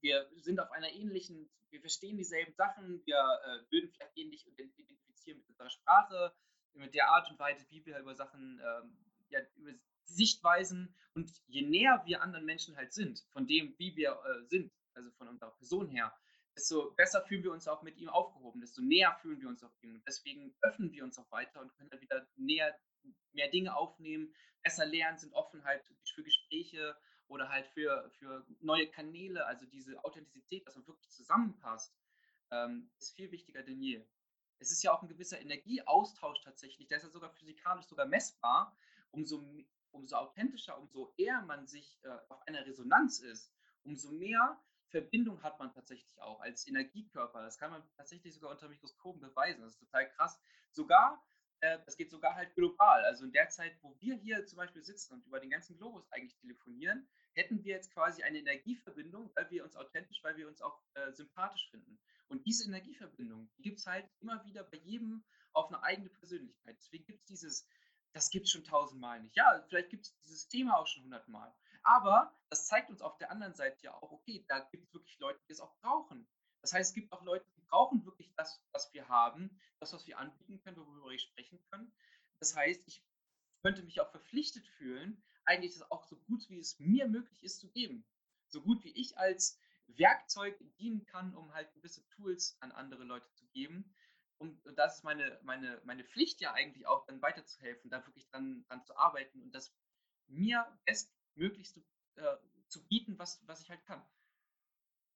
[0.00, 4.46] wir, wir sind auf einer ähnlichen, wir verstehen dieselben Sachen, wir äh, würden vielleicht ähnlich
[4.46, 6.32] identifizieren mit unserer Sprache,
[6.76, 8.96] mit der Art und Weise, wie wir über Sachen, ähm,
[9.28, 9.72] ja, über
[10.04, 14.72] Sichtweisen und je näher wir anderen Menschen halt sind, von dem, wie wir äh, sind,
[14.94, 16.14] also von unserer Person her,
[16.56, 19.72] desto besser fühlen wir uns auch mit ihm aufgehoben, desto näher fühlen wir uns auf
[19.82, 19.94] ihm.
[19.94, 22.78] Und deswegen öffnen wir uns auch weiter und können dann wieder näher,
[23.32, 26.96] mehr Dinge aufnehmen, besser lernen, sind offen halt für Gespräche
[27.28, 31.94] oder halt für, für neue Kanäle, also diese Authentizität, dass man wirklich zusammenpasst,
[32.50, 34.04] ähm, ist viel wichtiger denn je.
[34.58, 38.76] Es ist ja auch ein gewisser Energieaustausch tatsächlich, der ist ja sogar physikalisch sogar messbar.
[39.10, 39.42] Umso,
[39.90, 43.52] umso authentischer, umso eher man sich äh, auf einer Resonanz ist,
[43.84, 47.42] umso mehr Verbindung hat man tatsächlich auch als Energiekörper.
[47.42, 49.62] Das kann man tatsächlich sogar unter Mikroskopen beweisen.
[49.62, 50.40] Das ist total krass.
[50.70, 51.22] Sogar
[51.60, 53.04] äh, das geht sogar halt global.
[53.04, 56.10] Also in der Zeit, wo wir hier zum Beispiel sitzen und über den ganzen Globus
[56.10, 60.60] eigentlich telefonieren, hätten wir jetzt quasi eine Energieverbindung, weil wir uns authentisch, weil wir uns
[60.60, 61.98] auch äh, sympathisch finden.
[62.28, 66.76] Und diese Energieverbindung, die gibt es halt immer wieder bei jedem auf eine eigene Persönlichkeit.
[66.78, 67.68] Deswegen gibt es dieses,
[68.12, 69.36] das gibt es schon tausendmal nicht.
[69.36, 71.54] Ja, vielleicht gibt es dieses Thema auch schon hundertmal.
[71.82, 75.18] Aber das zeigt uns auf der anderen Seite ja auch, okay, da gibt es wirklich
[75.20, 76.28] Leute, die es auch brauchen.
[76.66, 80.04] Das heißt, es gibt auch Leute, die brauchen wirklich das, was wir haben, das, was
[80.08, 81.92] wir anbieten können, worüber wir sprechen können.
[82.40, 83.04] Das heißt, ich
[83.62, 87.60] könnte mich auch verpflichtet fühlen, eigentlich das auch so gut wie es mir möglich ist
[87.60, 88.04] zu geben.
[88.48, 93.32] So gut wie ich als Werkzeug dienen kann, um halt gewisse Tools an andere Leute
[93.34, 93.94] zu geben.
[94.38, 98.64] Und das ist meine, meine, meine Pflicht ja eigentlich auch, dann weiterzuhelfen, da wirklich dran,
[98.64, 99.72] dran zu arbeiten und das
[100.26, 101.78] mir bestmöglichst
[102.16, 104.04] äh, zu bieten, was, was ich halt kann.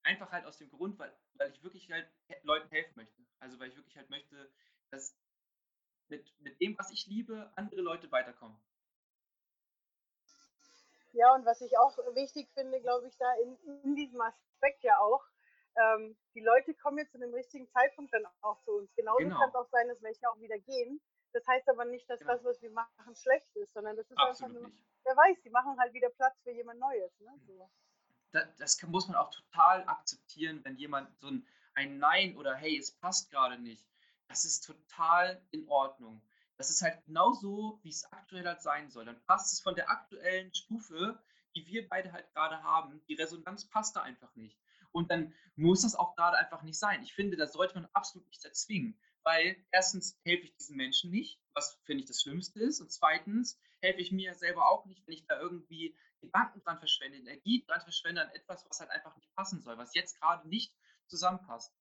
[0.02, 2.10] Einfach halt aus dem Grund, weil, weil ich wirklich halt
[2.42, 3.22] Leuten helfen möchte.
[3.38, 4.50] Also weil ich wirklich halt möchte,
[4.90, 5.16] dass
[6.08, 8.58] mit, mit dem, was ich liebe, andere Leute weiterkommen.
[11.12, 14.98] Ja, und was ich auch wichtig finde, glaube ich, da in, in diesem Aspekt ja
[14.98, 15.24] auch,
[15.76, 18.94] ähm, die Leute kommen jetzt zu dem richtigen Zeitpunkt dann auch zu uns.
[18.94, 19.38] Genauso genau.
[19.38, 21.00] kann es auch sein, dass welche auch wieder gehen.
[21.32, 22.32] Das heißt aber nicht, dass genau.
[22.32, 24.84] das, was wir machen, schlecht ist, sondern das ist Absolut einfach nur, nicht.
[25.04, 27.18] wer weiß, die machen halt wieder Platz für jemand Neues.
[27.20, 27.32] Ne?
[27.46, 27.70] So
[28.32, 32.92] das muss man auch total akzeptieren, wenn jemand so ein, ein Nein oder hey, es
[32.92, 33.84] passt gerade nicht.
[34.28, 36.22] Das ist total in Ordnung.
[36.56, 39.04] Das ist halt genau so, wie es aktuell halt sein soll.
[39.04, 41.18] Dann passt es von der aktuellen Stufe,
[41.54, 43.02] die wir beide halt gerade haben.
[43.08, 44.58] Die Resonanz passt da einfach nicht.
[44.92, 47.02] Und dann muss das auch gerade einfach nicht sein.
[47.02, 51.40] Ich finde, da sollte man absolut nichts erzwingen weil erstens helfe ich diesen Menschen nicht,
[51.54, 55.14] was finde ich das Schlimmste ist, und zweitens helfe ich mir selber auch nicht, wenn
[55.14, 59.32] ich da irgendwie Gedanken dran verschwende, Energie dran verschwende an etwas, was halt einfach nicht
[59.34, 60.74] passen soll, was jetzt gerade nicht
[61.06, 61.74] zusammenpasst.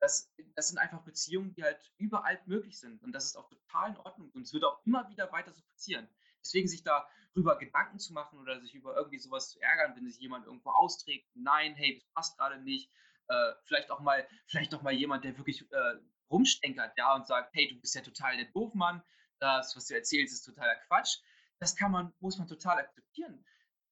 [0.00, 3.90] Das, das sind einfach Beziehungen, die halt überall möglich sind und das ist auch total
[3.90, 6.08] in Ordnung und es wird auch immer wieder weiter so passieren.
[6.40, 10.20] Deswegen sich darüber Gedanken zu machen oder sich über irgendwie sowas zu ärgern, wenn sich
[10.20, 12.92] jemand irgendwo austrägt, nein, hey, das passt gerade nicht,
[13.28, 15.94] äh, vielleicht auch mal, vielleicht auch mal jemand, der wirklich äh,
[16.30, 19.02] rumstenkert, ja, und sagt, hey, du bist ja total der Doofmann,
[19.38, 21.18] das, was du erzählst, ist totaler Quatsch.
[21.60, 23.44] Das kann man, muss man total akzeptieren.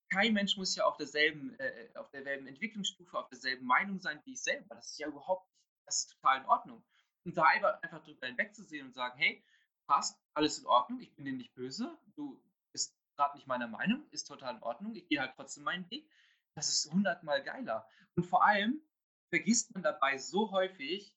[0.08, 4.32] Kein Mensch muss ja auf derselben, äh, auf derselben Entwicklungsstufe, auf derselben Meinung sein wie
[4.32, 4.74] ich selber.
[4.74, 5.48] Das ist ja überhaupt
[5.86, 6.84] das ist total in Ordnung.
[7.24, 9.44] Und da einfach, einfach drüber hinwegzusehen und sagen, hey,
[9.86, 12.42] passt, alles in Ordnung, ich bin dir nicht böse, du
[12.72, 16.10] bist gerade nicht meiner Meinung, ist total in Ordnung, ich gehe halt trotzdem meinen Weg.
[16.54, 17.88] Das ist hundertmal geiler.
[18.14, 18.80] Und vor allem
[19.28, 21.14] vergisst man dabei so häufig,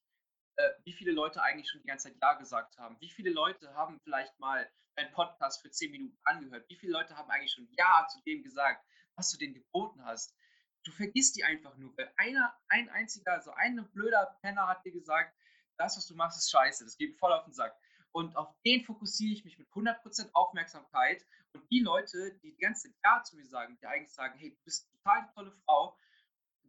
[0.56, 3.00] äh, wie viele Leute eigentlich schon die ganze Zeit Ja gesagt haben.
[3.00, 6.68] Wie viele Leute haben vielleicht mal einen Podcast für zehn Minuten angehört?
[6.68, 8.84] Wie viele Leute haben eigentlich schon Ja zu dem gesagt,
[9.16, 10.36] was du denen geboten hast?
[10.84, 14.92] Du vergisst die einfach nur, weil einer, ein einziger, so ein blöder Penner hat dir
[14.92, 15.34] gesagt,
[15.76, 17.76] das, was du machst, ist scheiße, das geht voll auf den Sack.
[18.12, 21.24] Und auf den fokussiere ich mich mit 100% Aufmerksamkeit.
[21.52, 24.50] Und die Leute, die die ganze Zeit Ja zu mir sagen, die eigentlich sagen, hey,
[24.50, 25.96] du bist total eine tolle Frau,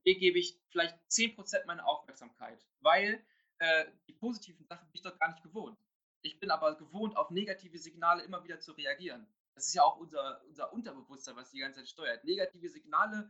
[0.05, 3.23] dir gebe ich vielleicht 10% meiner Aufmerksamkeit, weil
[3.59, 5.77] äh, die positiven Sachen bin ich doch gar nicht gewohnt.
[6.21, 9.27] Ich bin aber gewohnt, auf negative Signale immer wieder zu reagieren.
[9.55, 12.23] Das ist ja auch unser, unser Unterbewusstsein, was die ganze Zeit steuert.
[12.23, 13.29] Negative Signale,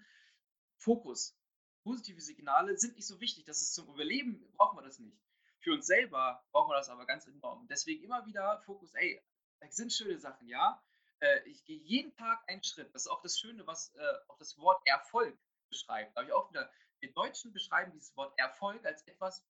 [0.77, 1.37] Fokus.
[1.83, 3.45] Positive Signale sind nicht so wichtig.
[3.45, 5.17] Das ist zum Überleben, brauchen wir das nicht.
[5.61, 7.67] Für uns selber brauchen wir das aber ganz enorm.
[7.67, 9.21] Deswegen immer wieder Fokus, ey,
[9.59, 10.83] das sind schöne Sachen, ja.
[11.19, 12.93] Äh, ich gehe jeden Tag einen Schritt.
[12.93, 15.37] Das ist auch das Schöne, was äh, auch das Wort Erfolg
[15.69, 16.15] beschreibt.
[16.15, 19.43] Da habe ich auch wieder, wir Deutschen beschreiben dieses Wort Erfolg als etwas,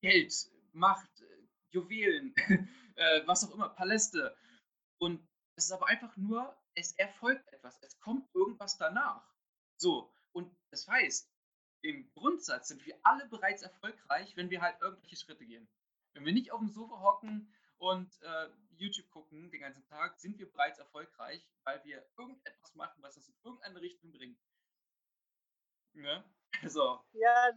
[0.00, 0.32] Geld,
[0.72, 1.10] Macht,
[1.70, 2.34] Juwelen,
[2.96, 4.36] äh, was auch immer, Paläste.
[4.98, 9.24] Und es ist aber einfach nur, es erfolgt etwas, es kommt irgendwas danach.
[9.76, 11.30] So, und das heißt,
[11.82, 15.68] im Grundsatz sind wir alle bereits erfolgreich, wenn wir halt irgendwelche Schritte gehen.
[16.12, 20.38] Wenn wir nicht auf dem Sofa hocken und äh, YouTube gucken den ganzen Tag, sind
[20.38, 24.38] wir bereits erfolgreich, weil wir irgendetwas machen, was uns in irgendeine Richtung bringt.
[25.94, 26.24] Ne?
[26.62, 27.02] Also.
[27.12, 27.52] Ja,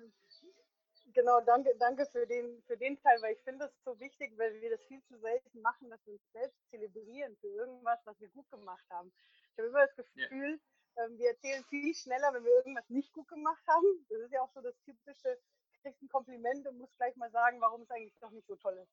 [1.13, 4.59] Genau, danke, danke für den, für den Teil, weil ich finde es so wichtig, weil
[4.61, 8.29] wir das viel zu selten machen, dass wir uns selbst zelebrieren für irgendwas, was wir
[8.29, 9.13] gut gemacht haben.
[9.51, 10.59] Ich habe immer das Gefühl,
[10.95, 11.05] ja.
[11.05, 13.85] ähm, wir erzählen viel schneller, wenn wir irgendwas nicht gut gemacht haben.
[14.09, 15.37] Das ist ja auch so das typische,
[15.83, 18.77] kriegst ein Kompliment und musst gleich mal sagen, warum es eigentlich doch nicht so toll
[18.77, 18.91] ist.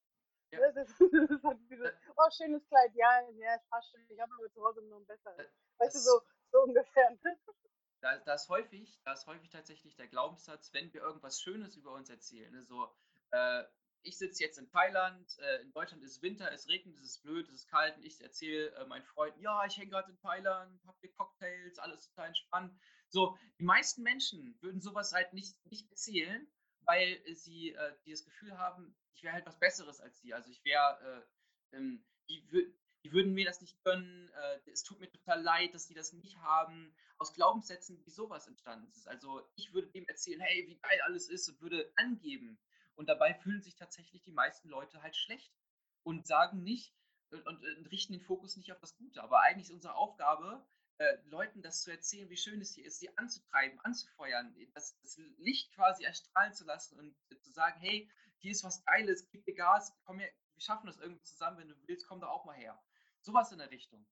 [0.53, 0.61] Ja.
[0.73, 4.21] Das, ist, das ist halt dieses, oh, schönes Kleid, ja, ja, es passt schon, ich
[4.21, 5.47] habe aber zu Hause noch ein besseres.
[5.79, 6.21] Weißt du, so,
[6.53, 7.17] so ungefähr.
[8.01, 11.93] Da, da, ist häufig, da ist häufig tatsächlich der Glaubenssatz, wenn wir irgendwas Schönes über
[11.93, 12.53] uns erzählen.
[12.53, 12.93] Ne, so,
[13.31, 13.65] äh,
[14.03, 17.47] ich sitze jetzt in Thailand, äh, in Deutschland ist Winter, es regnet, es ist blöd,
[17.49, 20.81] es ist kalt und ich erzähle äh, meinen Freunden, ja, ich hänge gerade in Thailand,
[20.87, 22.79] hab hier Cocktails, alles total entspannt.
[23.09, 26.47] So, die meisten Menschen würden sowas halt nicht, nicht erzählen,
[26.85, 30.33] weil sie äh, das Gefühl haben, ich wäre halt was Besseres als sie.
[30.33, 31.27] Also ich wäre,
[31.73, 35.75] äh, ähm, die, die würden mir das nicht gönnen, äh, es tut mir total leid,
[35.75, 39.09] dass die das nicht haben, aus Glaubenssätzen, wie sowas entstanden ist.
[39.09, 42.59] Also ich würde dem erzählen, hey, wie geil alles ist und würde angeben.
[42.95, 45.55] Und dabei fühlen sich tatsächlich die meisten Leute halt schlecht
[46.03, 46.95] und sagen nicht
[47.31, 49.23] und, und, und richten den Fokus nicht auf das Gute.
[49.23, 50.67] Aber eigentlich ist unsere Aufgabe,
[50.99, 55.17] äh, Leuten das zu erzählen, wie schön es hier ist, sie anzutreiben, anzufeuern, das, das
[55.39, 59.55] Licht quasi erstrahlen zu lassen und zu sagen, hey, hier ist was Geiles, gib dir
[59.55, 62.57] Gas, komm her, wir schaffen das irgendwie zusammen, wenn du willst, komm da auch mal
[62.57, 62.79] her.
[63.23, 64.07] Sowas in der Richtung.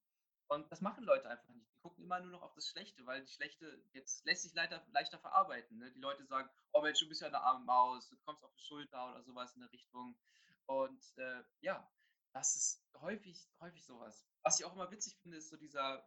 [0.47, 1.71] Und das machen Leute einfach nicht.
[1.71, 4.83] Die gucken immer nur noch auf das Schlechte, weil die Schlechte, jetzt lässt sich leider
[4.91, 5.77] leichter verarbeiten.
[5.77, 5.91] Ne?
[5.91, 8.63] Die Leute sagen, oh Mensch, du bist ja eine arme Maus, du kommst auf die
[8.63, 10.17] Schulter oder sowas in der Richtung.
[10.65, 11.87] Und äh, ja,
[12.33, 14.25] das ist häufig, häufig sowas.
[14.41, 16.03] Was ich auch immer witzig finde, ist so dieser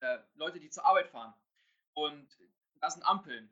[0.00, 1.34] äh, Leute, die zur Arbeit fahren.
[1.94, 2.36] Und
[2.80, 3.48] da sind Ampeln.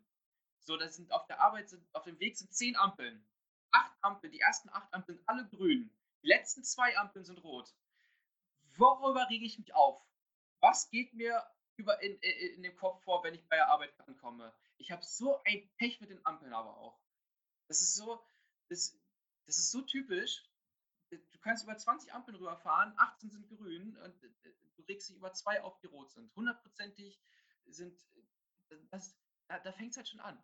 [0.61, 3.25] So, das sind auf der Arbeit sind, auf dem Weg sind zehn Ampeln.
[3.71, 5.89] Acht Ampeln, die ersten acht Ampeln sind alle grün.
[6.23, 7.73] Die letzten zwei Ampeln sind rot
[8.79, 10.03] worüber rege ich mich auf?
[10.61, 11.45] Was geht mir
[11.77, 14.55] über in, in, in dem Kopf vor, wenn ich bei der Arbeit ankomme?
[14.79, 17.01] Ich habe so ein Pech mit den Ampeln aber auch.
[17.69, 18.25] Das ist so,
[18.69, 18.99] das,
[19.47, 20.45] das ist so typisch.
[21.11, 25.63] Du kannst über 20 Ampeln rüberfahren, 18 sind grün und du regst dich über zwei
[25.63, 26.35] auf, die rot sind.
[26.35, 27.21] Hundertprozentig
[27.67, 27.97] sind,
[28.91, 29.17] das,
[29.49, 30.43] da, da fängt es halt schon an.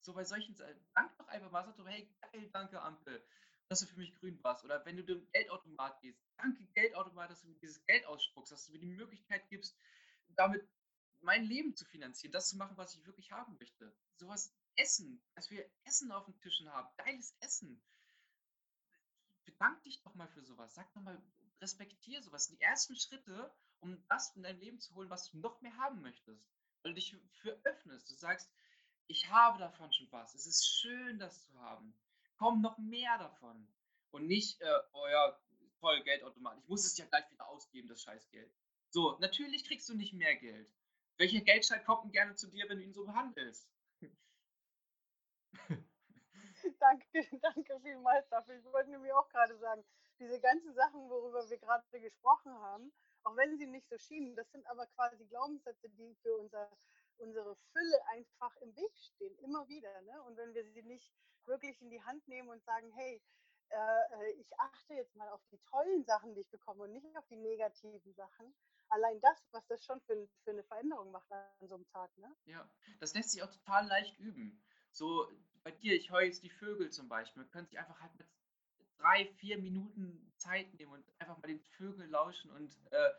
[0.00, 0.54] So bei solchen,
[0.94, 3.24] dank doch einfach mal, sag doch, hey, geil, danke Ampel
[3.68, 4.64] dass du für mich grün warst.
[4.64, 8.66] Oder wenn du den Geldautomat gehst, danke Geldautomat, dass du mir dieses Geld ausspuckst, dass
[8.66, 9.76] du mir die Möglichkeit gibst,
[10.36, 10.66] damit
[11.20, 13.94] mein Leben zu finanzieren, das zu machen, was ich wirklich haben möchte.
[14.16, 17.82] Sowas Essen, dass wir Essen auf den Tischen haben, geiles Essen.
[19.44, 20.74] Bedank dich doch mal für sowas.
[20.74, 21.20] Sag doch mal,
[21.60, 22.48] respektiere sowas.
[22.48, 26.02] Die ersten Schritte, um das in dein Leben zu holen, was du noch mehr haben
[26.02, 26.44] möchtest.
[26.82, 28.10] Weil du dich für öffnest.
[28.10, 28.50] Du sagst,
[29.06, 30.34] ich habe davon schon was.
[30.34, 31.94] Es ist schön, das zu haben
[32.44, 33.66] komm, noch mehr davon.
[34.10, 35.38] Und nicht, äh, oh ja,
[35.80, 36.58] toll, Geldautomat.
[36.58, 38.52] Ich muss es ja gleich wieder ausgeben, das Scheißgeld.
[38.90, 40.70] So, natürlich kriegst du nicht mehr Geld.
[41.16, 43.66] Welcher Geldschein kommt denn gerne zu dir, wenn du ihn so behandelst?
[46.80, 47.06] danke,
[47.40, 48.56] danke vielmals dafür.
[48.56, 49.82] Ich wollte nämlich auch gerade sagen,
[50.18, 54.50] diese ganzen Sachen, worüber wir gerade gesprochen haben, auch wenn sie nicht so schienen, das
[54.52, 56.70] sind aber quasi Glaubenssätze, die für unser,
[57.18, 60.00] unsere Fülle einfach im Weg stehen, immer wieder.
[60.02, 60.22] Ne?
[60.22, 61.12] Und wenn wir sie nicht
[61.46, 63.22] wirklich in die Hand nehmen und sagen, hey,
[63.70, 67.26] äh, ich achte jetzt mal auf die tollen Sachen, die ich bekomme und nicht auf
[67.28, 68.54] die negativen Sachen,
[68.88, 72.16] allein das, was das schon für, für eine Veränderung macht an so einem Tag.
[72.18, 72.34] Ne?
[72.46, 72.68] Ja,
[73.00, 74.62] das lässt sich auch total leicht üben.
[74.90, 75.28] So
[75.62, 77.42] bei dir, ich höre jetzt die Vögel zum Beispiel.
[77.42, 78.28] Man könnte sich einfach halt mit
[78.98, 83.10] drei, vier Minuten Zeit nehmen und einfach mal den Vögel lauschen und äh,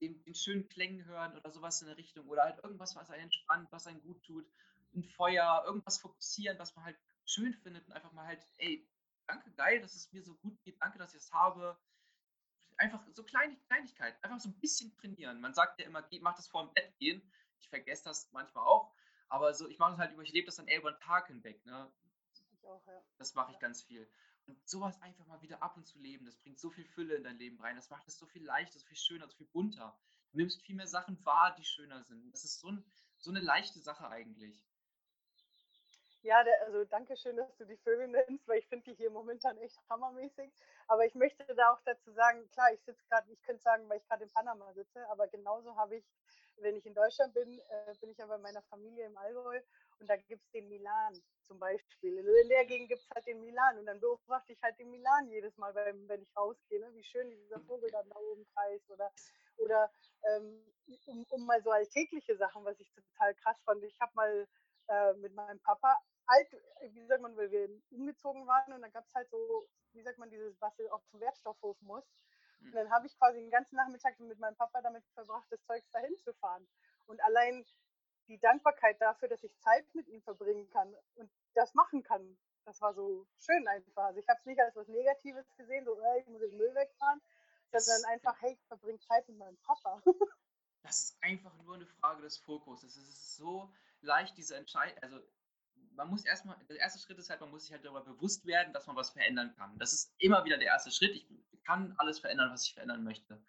[0.00, 2.26] den, den, schönen Klängen hören oder sowas in der Richtung.
[2.28, 4.46] Oder halt irgendwas, was einen entspannt, was einen gut tut.
[4.94, 8.88] Ein Feuer, irgendwas fokussieren, was man halt schön findet und einfach mal halt, ey,
[9.26, 11.78] danke, geil, dass es mir so gut geht, danke, dass ich es habe.
[12.76, 15.40] Einfach so kleine Kleinigkeiten, einfach so ein bisschen trainieren.
[15.40, 17.22] Man sagt ja immer, mach das vor dem Bett gehen.
[17.58, 18.94] Ich vergesse das manchmal auch.
[19.28, 21.26] Aber so, ich mache es halt über, ich lebe das dann eher über den Tag
[21.26, 21.64] hinweg.
[21.66, 21.92] Ne?
[22.32, 23.02] Ich auch, ja.
[23.18, 24.08] Das mache ich ganz viel.
[24.48, 27.24] Und sowas einfach mal wieder ab und zu leben, das bringt so viel Fülle in
[27.24, 27.76] dein Leben rein.
[27.76, 29.94] Das macht es so viel leichter, so viel schöner, so viel bunter.
[30.32, 32.32] Du nimmst viel mehr Sachen wahr, die schöner sind.
[32.32, 32.84] Das ist so, ein,
[33.18, 34.64] so eine leichte Sache eigentlich.
[36.22, 39.56] Ja, also danke schön, dass du die Vögel nennst, weil ich finde die hier momentan
[39.58, 40.50] echt hammermäßig.
[40.86, 43.98] Aber ich möchte da auch dazu sagen, klar, ich sitze gerade, ich könnte sagen, weil
[43.98, 46.04] ich gerade in Panama sitze, aber genauso habe ich,
[46.60, 49.60] wenn ich in Deutschland bin, äh, bin ich ja bei meiner Familie im Allgäu
[50.00, 52.18] und da gibt es den Milan zum Beispiel.
[52.18, 55.28] In der Gegend gibt es halt den Milan und dann beobachte ich halt den Milan
[55.28, 56.94] jedes Mal, wenn ich rausgehe, ne?
[56.94, 59.10] wie schön dieser Vogel dann da oben kreist oder,
[59.56, 59.90] oder
[60.24, 60.62] ähm,
[61.06, 63.82] um, um mal so alltägliche Sachen, was ich total krass fand.
[63.84, 64.48] Ich habe mal
[64.88, 66.48] äh, mit meinem Papa alt,
[66.92, 70.18] wie sagt man, weil wir umgezogen waren und dann gab es halt so, wie sagt
[70.18, 72.04] man, dieses, was auf den Wertstoffhof muss.
[72.60, 75.84] Und dann habe ich quasi den ganzen Nachmittag mit meinem Papa damit verbracht, das Zeug
[75.92, 76.66] dahin zu fahren.
[77.06, 77.64] Und allein
[78.28, 82.80] die Dankbarkeit dafür, dass ich Zeit mit ihm verbringen kann und das machen kann, das
[82.82, 84.04] war so schön einfach.
[84.04, 86.74] Also ich habe es nicht als was Negatives gesehen, so, hey, ich muss den Müll
[86.74, 87.22] wegfahren,
[87.72, 90.02] sondern einfach, hey, ich verbringe Zeit mit meinem Papa.
[90.82, 92.82] Das ist einfach nur eine Frage des Fokus.
[92.82, 95.20] Es ist so leicht, diese Entscheidung, also
[95.98, 98.72] man muss erstmal, der erste Schritt ist halt, man muss sich halt darüber bewusst werden,
[98.72, 99.76] dass man was verändern kann.
[99.78, 101.14] Das ist immer wieder der erste Schritt.
[101.16, 101.26] Ich
[101.64, 103.42] kann alles verändern, was ich verändern möchte.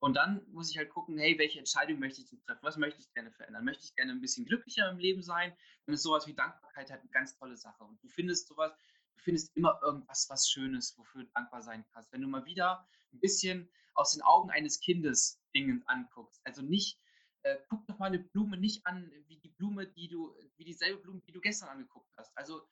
[0.00, 2.64] Und dann muss ich halt gucken, hey, welche Entscheidung möchte ich denn treffen?
[2.64, 3.64] Was möchte ich gerne verändern?
[3.64, 5.56] Möchte ich gerne ein bisschen glücklicher im Leben sein?
[5.86, 7.84] Dann ist sowas wie Dankbarkeit halt eine ganz tolle Sache.
[7.84, 8.72] Und du findest sowas,
[9.14, 12.12] du findest immer irgendwas, was Schönes, wofür du dankbar sein kannst.
[12.12, 16.40] Wenn du mal wieder ein bisschen aus den Augen eines Kindes Dinge anguckst.
[16.44, 16.98] Also nicht
[17.42, 21.00] äh, guck doch mal eine Blume nicht an, wie die Blume, die du, wie dieselbe
[21.00, 22.36] Blume, die du gestern angeguckt hast.
[22.36, 22.62] Also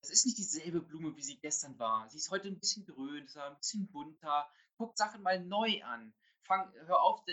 [0.00, 2.08] es ist nicht dieselbe Blume, wie sie gestern war.
[2.10, 4.48] Sie ist heute ein bisschen größer, ein bisschen bunter.
[4.76, 6.14] Guck Sachen mal neu an.
[6.42, 7.24] Fang, hör auf,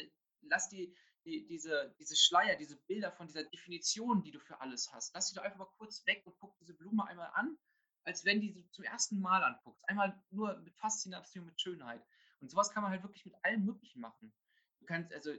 [0.41, 4.91] lass die, die, diese, diese Schleier, diese Bilder von dieser Definition, die du für alles
[4.91, 7.57] hast, lass sie doch einfach mal kurz weg und guck diese Blume einmal an,
[8.03, 9.87] als wenn die du zum ersten Mal anguckst.
[9.87, 12.03] Einmal nur mit Faszination, mit Schönheit.
[12.41, 14.33] Und sowas kann man halt wirklich mit allem Möglichen machen.
[14.79, 15.33] Du kannst, also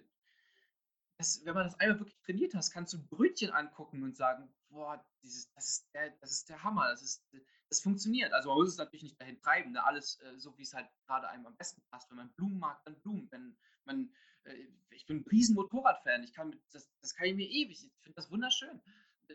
[1.18, 4.52] das, wenn man das einmal wirklich trainiert hast, kannst du ein Brötchen angucken und sagen,
[4.68, 7.24] boah, dieses, das, ist der, das ist der Hammer, das, ist,
[7.68, 8.32] das funktioniert.
[8.32, 9.84] Also man muss es natürlich nicht dahin treiben, ne?
[9.84, 12.10] alles äh, so, wie es halt gerade einem am besten passt.
[12.10, 13.28] Wenn man Blumen mag, dann Blumen.
[13.30, 14.12] Wenn man,
[14.44, 14.54] äh,
[14.90, 18.16] ich bin ein riesen Motorradfan, ich kann das, das kann ich mir ewig, ich finde
[18.16, 18.82] das wunderschön.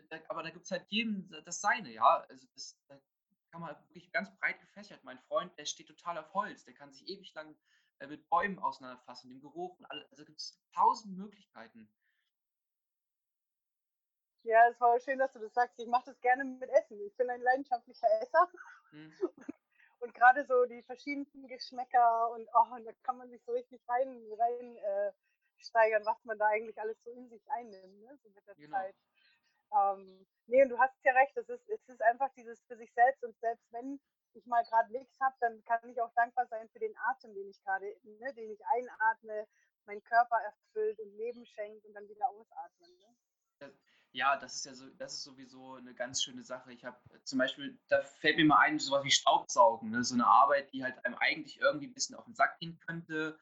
[0.08, 2.24] Da, aber da gibt es halt jedem das Seine, ja.
[2.28, 3.00] Also das, da
[3.50, 5.02] kann man wirklich ganz breit gefächert.
[5.02, 7.56] Mein Freund, der steht total auf Holz, der kann sich ewig lang
[8.02, 10.10] äh, mit Bäumen auseinanderfassen, dem Geruch und alles.
[10.10, 11.88] Also gibt es tausend Möglichkeiten.
[14.42, 15.78] Ja, es war schön, dass du das sagst.
[15.78, 17.00] Ich mache das gerne mit Essen.
[17.06, 18.50] Ich bin ein leidenschaftlicher Esser.
[18.90, 19.12] Hm.
[20.00, 23.80] Und gerade so die verschiedensten Geschmäcker und, oh, und da kann man sich so richtig
[23.88, 25.12] rein, rein äh,
[25.58, 28.18] steigern, was man da eigentlich alles so in sich einnimmt, ne?
[28.20, 28.78] so mit der genau.
[28.78, 28.96] Zeit.
[29.72, 32.92] Ähm, nee, und du hast ja recht, es ist, es ist einfach dieses für sich
[32.94, 34.00] selbst und selbst wenn
[34.34, 37.48] ich mal gerade nichts habe, dann kann ich auch dankbar sein für den Atem, den
[37.48, 39.46] ich gerade, ne, den ich einatme,
[39.86, 42.88] mein Körper erfüllt und Leben schenkt und dann wieder ausatme.
[42.88, 43.72] Ne?
[44.12, 46.72] Ja, das ist ja so, das ist sowieso eine ganz schöne Sache.
[46.72, 50.04] Ich habe zum Beispiel, da fällt mir mal ein, sowas wie Staubsaugen, ne?
[50.04, 53.38] so eine Arbeit, die halt einem eigentlich irgendwie ein bisschen auf den Sack gehen könnte.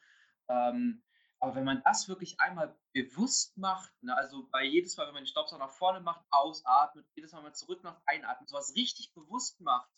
[0.48, 1.02] Ähm,
[1.40, 5.22] aber wenn man das wirklich einmal bewusst macht, ne, also bei jedes Mal, wenn man
[5.22, 9.14] den Staubsauger nach vorne macht, ausatmet, jedes Mal, wenn man zurück macht, einatmet, sowas richtig
[9.14, 9.90] bewusst macht,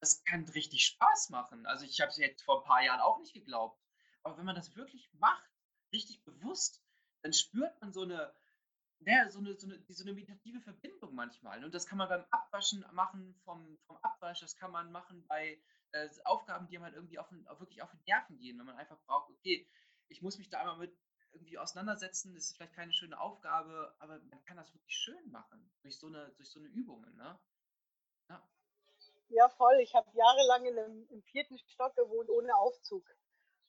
[0.00, 1.66] das kann richtig Spaß machen.
[1.66, 3.80] Also ich habe es jetzt vor ein paar Jahren auch nicht geglaubt.
[4.22, 5.50] Aber wenn man das wirklich macht,
[5.92, 6.82] richtig bewusst,
[7.22, 8.34] dann spürt man so eine,
[9.00, 11.64] ja, so eine, so eine, so eine meditative Verbindung manchmal.
[11.64, 15.62] Und das kann man beim Abwaschen machen vom, vom Abwasch, das kann man machen bei
[15.92, 19.00] äh, Aufgaben, die man irgendwie auf, auf, wirklich auf die Nerven gehen, wenn man einfach
[19.02, 19.68] braucht, okay,
[20.08, 20.96] ich muss mich da einmal mit
[21.32, 25.70] irgendwie auseinandersetzen, das ist vielleicht keine schöne Aufgabe, aber man kann das wirklich schön machen
[25.82, 27.14] durch so eine, durch so eine Übungen.
[27.16, 27.38] Ne?
[28.28, 28.48] Ja,
[29.50, 29.78] voll.
[29.80, 33.04] Ich habe jahrelang in einem, im vierten Stock gewohnt, ohne Aufzug.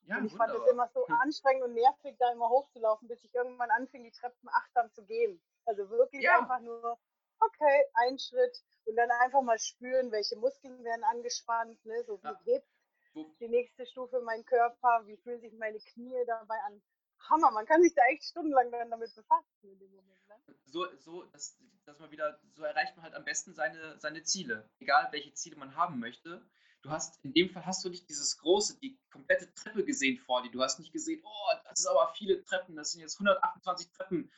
[0.04, 0.56] Ja, und ich wunderbar.
[0.56, 4.12] fand es immer so anstrengend und nervig, da immer hochzulaufen, bis ich irgendwann anfing, die
[4.12, 5.42] Treppen achtsam zu gehen.
[5.66, 6.40] Also wirklich ja.
[6.40, 6.98] einfach nur,
[7.40, 12.04] okay, ein Schritt und dann einfach mal spüren, welche Muskeln werden angespannt, ne?
[12.04, 12.40] so wie ja.
[12.46, 12.68] hebt
[13.14, 16.82] die nächste Stufe mein Körper, wie fühlen sich meine Knie dabei an.
[17.30, 20.28] Hammer, man kann sich da echt stundenlang damit befassen in dem Moment.
[20.28, 20.36] Ne?
[20.66, 24.70] So, so dass, dass man wieder, so erreicht man halt am besten seine, seine Ziele,
[24.80, 26.46] egal welche Ziele man haben möchte.
[26.82, 30.42] Du hast, in dem Fall hast du nicht dieses große, die komplette Treppe gesehen vor
[30.42, 30.52] dir.
[30.52, 34.32] Du hast nicht gesehen, oh, das ist aber viele Treppen, das sind jetzt 128 Treppen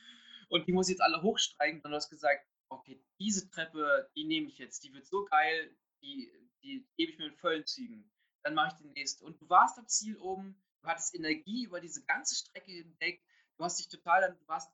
[0.49, 4.25] und die muss ich jetzt alle hochsteigen, sondern du hast gesagt, okay, diese Treppe, die
[4.25, 6.31] nehme ich jetzt, die wird so geil, die,
[6.61, 8.11] die gebe ich mir in vollen Zügen.
[8.43, 9.25] Dann mache ich die nächste.
[9.25, 13.23] Und du warst am Ziel oben, du hattest Energie über diese ganze Strecke hinweg.
[13.57, 14.71] Du hast dich total, du warst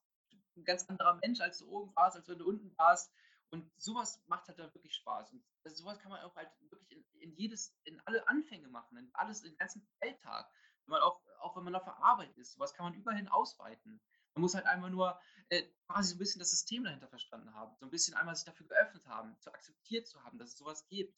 [0.57, 3.11] ein ganz anderer Mensch, als du oben warst, als wenn du unten warst.
[3.51, 5.31] Und sowas macht halt dann wirklich Spaß.
[5.31, 9.09] Und sowas kann man auch halt wirklich in, in, jedes, in alle Anfänge machen, in
[9.13, 10.51] alles, in den ganzen Alltag.
[10.85, 14.01] Wenn man auch, auch wenn man auf der Arbeit ist, sowas kann man überhin ausweiten.
[14.35, 17.75] Man muss halt einmal nur äh, quasi so ein bisschen das System dahinter verstanden haben,
[17.79, 20.87] so ein bisschen einmal sich dafür geöffnet haben, zu akzeptiert zu haben, dass es sowas
[20.87, 21.17] gibt.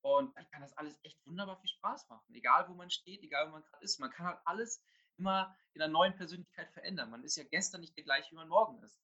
[0.00, 2.34] Und dann kann das alles echt wunderbar viel Spaß machen.
[2.34, 3.98] Egal, wo man steht, egal, wo man gerade ist.
[3.98, 4.82] Man kann halt alles
[5.16, 7.10] immer in einer neuen Persönlichkeit verändern.
[7.10, 9.00] Man ist ja gestern nicht der gleiche, wie man morgen ist.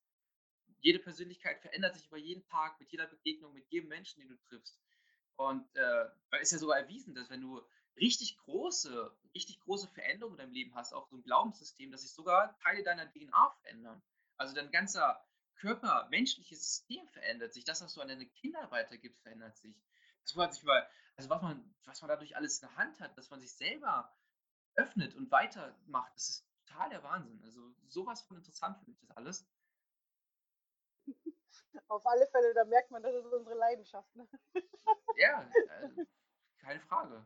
[0.80, 4.36] Jede Persönlichkeit verändert sich über jeden Tag, mit jeder Begegnung, mit jedem Menschen, den du
[4.48, 4.78] triffst.
[5.36, 7.60] Und äh, ist ja sogar erwiesen, dass wenn du
[7.96, 12.12] richtig große, richtig große Veränderungen in deinem Leben hast, auch so ein Glaubenssystem, dass sich
[12.12, 14.02] sogar Teile deiner DNA verändern.
[14.36, 15.24] Also dein ganzer
[15.56, 17.64] Körper, menschliches System verändert sich.
[17.64, 19.76] Das, was du an deine Kinder weitergibst, verändert sich
[20.24, 23.16] das war sich über, also was man, was man dadurch alles in der Hand hat,
[23.16, 24.12] dass man sich selber
[24.76, 27.40] öffnet und weitermacht, das ist total der Wahnsinn.
[27.44, 29.46] Also sowas von interessant finde ich das alles.
[31.88, 34.14] Auf alle Fälle, da merkt man, das ist unsere Leidenschaft.
[34.16, 34.28] Ne?
[35.16, 35.48] Ja,
[35.80, 35.88] äh,
[36.58, 37.24] keine Frage.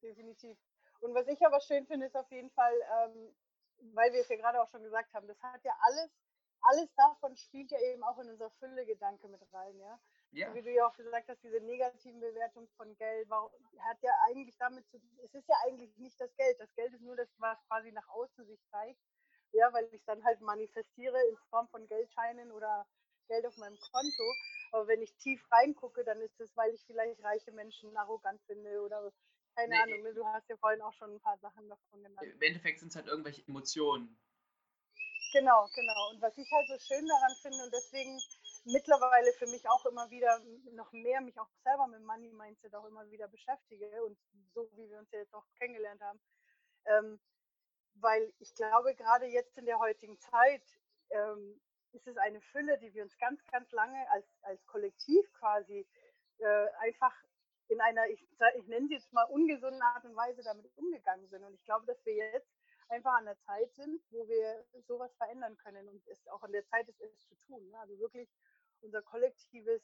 [0.00, 0.56] Definitiv.
[1.00, 3.34] Und was ich aber schön finde, ist auf jeden Fall, ähm,
[3.94, 6.10] weil wir es ja gerade auch schon gesagt haben, das hat ja alles,
[6.60, 9.98] alles davon spielt ja eben auch in unser Fülle-Gedanke mit rein, ja.
[10.34, 10.52] Ja.
[10.52, 14.56] Wie du ja auch gesagt hast, diese negativen Bewertungen von Geld warum, hat ja eigentlich
[14.58, 16.58] damit zu es ist ja eigentlich nicht das Geld.
[16.58, 19.00] Das Geld ist nur das, was quasi nach außen sich zeigt.
[19.52, 22.84] Ja, weil ich es dann halt manifestiere in Form von Geldscheinen oder
[23.28, 24.34] Geld auf meinem Konto.
[24.72, 28.82] Aber wenn ich tief reingucke, dann ist es, weil ich vielleicht reiche Menschen arrogant finde
[28.82, 29.12] oder
[29.54, 30.02] keine nee, Ahnung.
[30.02, 30.14] Ne?
[30.14, 32.26] Du hast ja vorhin auch schon ein paar Sachen davon genannt.
[32.26, 34.18] Im Endeffekt sind es halt irgendwelche Emotionen.
[35.32, 36.10] Genau, genau.
[36.10, 38.20] Und was ich halt so schön daran finde und deswegen
[38.64, 40.40] mittlerweile für mich auch immer wieder
[40.72, 44.18] noch mehr mich auch selber mit Money Mindset auch immer wieder beschäftige und
[44.54, 46.20] so wie wir uns ja jetzt auch kennengelernt haben.
[46.86, 47.20] Ähm,
[47.94, 50.62] weil ich glaube, gerade jetzt in der heutigen Zeit
[51.10, 51.60] ähm,
[51.92, 55.86] ist es eine Fülle, die wir uns ganz, ganz lange als, als Kollektiv quasi
[56.38, 57.14] äh, einfach
[57.68, 61.44] in einer, ich, ich nenne sie jetzt mal ungesunden Art und Weise damit umgegangen sind.
[61.44, 62.50] Und ich glaube, dass wir jetzt
[62.88, 66.66] einfach an der Zeit sind, wo wir sowas verändern können und es auch an der
[66.66, 67.70] Zeit ist, es zu tun.
[67.70, 67.78] Ne?
[67.78, 68.28] Also wirklich
[68.84, 69.82] unser kollektives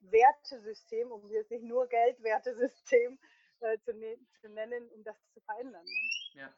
[0.00, 3.18] Wertesystem, um jetzt nicht nur Geldwertesystem
[3.60, 5.84] äh, zu, ne zu, nennen, um das zu verändern.
[5.84, 6.40] Ne?
[6.40, 6.54] Ja.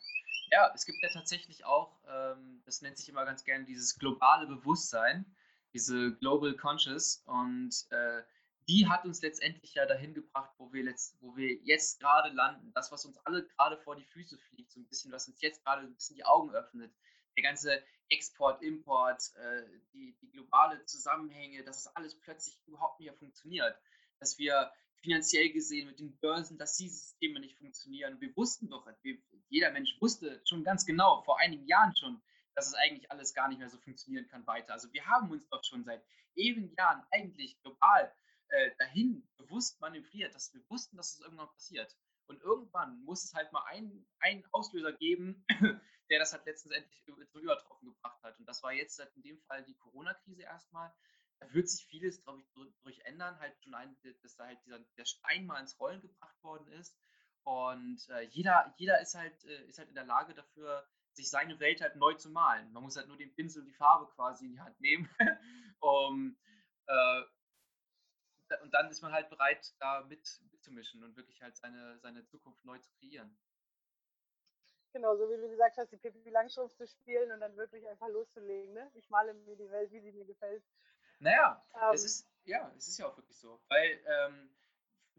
[0.51, 4.47] ja, es gibt ja tatsächlich auch, ähm, das nennt sich immer ganz gerne dieses globale
[4.47, 5.25] Bewusstsein,
[5.73, 8.23] diese Global Conscious und äh,
[8.69, 12.73] die hat uns letztendlich ja dahin gebracht, wo wir, letzt, wo wir jetzt gerade landen.
[12.73, 15.63] Das, was uns alle gerade vor die Füße fliegt, so ein bisschen, was uns jetzt
[15.65, 16.93] gerade ein bisschen die Augen öffnet
[17.37, 19.63] der ganze Export, Import, äh,
[19.93, 23.77] die, die globale Zusammenhänge, dass es alles plötzlich überhaupt nicht mehr funktioniert.
[24.21, 24.73] Dass wir
[25.03, 28.21] finanziell gesehen mit den Börsen, dass diese Systeme nicht funktionieren.
[28.21, 29.19] Wir wussten doch, wir,
[29.49, 32.21] jeder Mensch wusste schon ganz genau, vor einigen Jahren schon,
[32.55, 34.73] dass es eigentlich alles gar nicht mehr so funktionieren kann weiter.
[34.73, 36.03] Also wir haben uns doch schon seit
[36.35, 38.13] ewigen Jahren eigentlich global
[38.49, 41.95] äh, dahin bewusst manövriert, dass wir wussten, dass es irgendwann passiert.
[42.29, 45.45] Und irgendwann muss es halt mal einen, einen Auslöser geben,
[46.11, 48.39] der das halt letztendlich zum Übertroffen gebracht hat.
[48.39, 50.93] Und das war jetzt halt in dem Fall die Corona-Krise erstmal.
[51.39, 52.49] Da wird sich vieles, glaube ich,
[52.83, 53.39] durch ändern.
[53.39, 56.99] Halt schon ein, dass da halt dieser, der Stein mal ins Rollen gebracht worden ist.
[57.45, 61.59] Und äh, jeder, jeder ist halt, äh, ist halt in der Lage dafür, sich seine
[61.61, 62.73] Welt halt neu zu malen.
[62.73, 65.09] Man muss halt nur den Pinsel und die Farbe quasi in die Hand nehmen,
[65.81, 66.37] um,
[66.87, 67.23] äh,
[68.77, 72.79] dann ist man halt bereit, da mit, mitzumischen und wirklich halt seine, seine Zukunft neu
[72.79, 73.37] zu kreieren.
[74.93, 78.09] Genau, so wie du gesagt hast, die Pippi Langstrumpf zu spielen und dann wirklich einfach
[78.09, 78.75] loszulegen.
[78.75, 78.91] Ne?
[78.95, 80.63] Ich male mir die Welt, wie sie mir gefällt.
[81.19, 83.61] Naja, ähm, es ist, ja, es ist ja auch wirklich so.
[83.69, 84.51] Weil, ähm,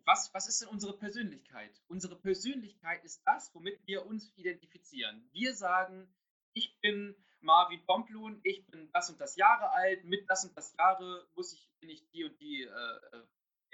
[0.05, 1.81] was, was ist denn unsere Persönlichkeit?
[1.87, 5.27] Unsere Persönlichkeit ist das, womit wir uns identifizieren.
[5.31, 6.11] Wir sagen,
[6.53, 10.73] ich bin Marvin Bomplun, ich bin das und das Jahre alt, mit das und das
[10.77, 13.23] Jahre muss ich, bin ich die und die äh, äh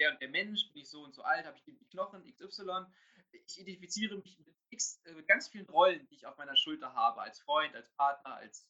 [0.00, 2.86] der und der Mensch, bin ich so und so alt, habe ich die Knochen, XY.
[3.32, 7.20] Ich identifiziere mich mit X, äh, ganz vielen Rollen, die ich auf meiner Schulter habe,
[7.22, 8.68] als Freund, als Partner, als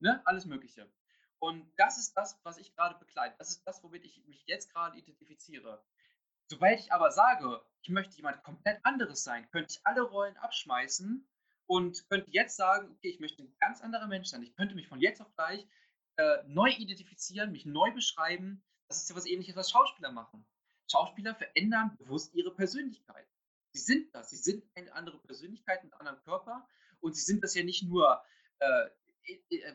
[0.00, 0.90] ne, alles Mögliche.
[1.40, 3.36] Und das ist das, was ich gerade begleite.
[3.38, 5.84] Das ist das, womit ich mich jetzt gerade identifiziere.
[6.48, 11.28] Sobald ich aber sage, ich möchte jemand komplett anderes sein, könnte ich alle Rollen abschmeißen
[11.66, 14.42] und könnte jetzt sagen, okay, ich möchte ein ganz anderer Mensch sein.
[14.42, 15.66] Ich könnte mich von jetzt auf gleich
[16.16, 18.64] äh, neu identifizieren, mich neu beschreiben.
[18.88, 20.46] Das ist ja was ähnliches, was Schauspieler machen.
[20.90, 23.28] Schauspieler verändern bewusst ihre Persönlichkeit.
[23.72, 24.30] Sie sind das.
[24.30, 26.66] Sie sind eine andere Persönlichkeit mit einem anderen Körper.
[27.00, 28.22] Und sie sind das ja nicht nur,
[28.58, 28.88] äh,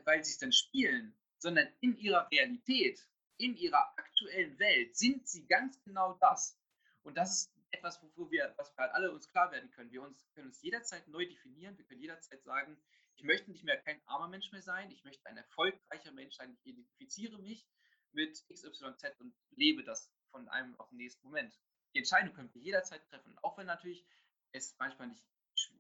[0.05, 3.07] weil sie es dann spielen, sondern in ihrer Realität,
[3.38, 6.57] in ihrer aktuellen Welt sind sie ganz genau das.
[7.03, 9.91] Und das ist etwas, wo wir, was wir halt alle uns klar werden können.
[9.91, 11.78] Wir uns, können uns jederzeit neu definieren.
[11.78, 12.82] Wir können jederzeit sagen,
[13.16, 14.89] ich möchte nicht mehr kein armer Mensch mehr sein.
[14.89, 16.51] Ich möchte ein erfolgreicher Mensch sein.
[16.51, 17.68] Ich identifiziere mich
[18.14, 21.57] mit XYZ und lebe das von einem auf den nächsten Moment.
[21.93, 23.38] Die Entscheidung können wir jederzeit treffen.
[23.41, 24.05] Auch wenn natürlich
[24.51, 25.24] es manchmal nicht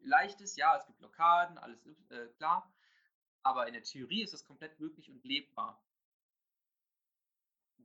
[0.01, 0.57] leicht ist.
[0.57, 2.71] Ja, es gibt Blockaden, alles äh, klar.
[3.41, 5.83] Aber in der Theorie ist das komplett möglich und lebbar.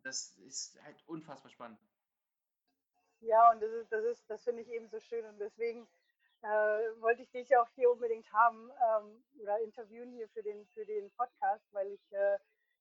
[0.03, 1.81] Das ist halt unfassbar spannend.
[3.21, 5.89] Ja, und das ist, das ist, das finde ich eben so schön und deswegen
[6.43, 6.47] äh,
[7.01, 11.11] wollte ich dich auch hier unbedingt haben ähm, oder interviewen hier für den, für den
[11.11, 12.39] Podcast, weil ich äh,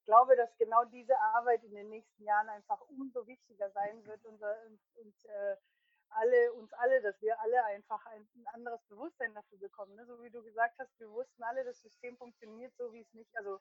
[0.08, 4.56] glaube, dass genau diese Arbeit in den nächsten Jahren einfach umso wichtiger sein wird unser,
[4.66, 5.58] und, und äh,
[6.10, 9.96] alle, uns alle, dass wir alle einfach ein, ein anderes Bewusstsein dafür bekommen.
[9.96, 10.06] Ne?
[10.06, 13.30] So wie du gesagt hast, wir wussten alle, das System funktioniert so, wie es nicht,
[13.38, 13.60] also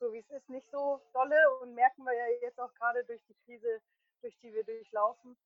[0.00, 3.22] so wie es ist, nicht so dolle und merken wir ja jetzt auch gerade durch
[3.26, 3.80] die Krise,
[4.22, 5.36] durch die wir durchlaufen.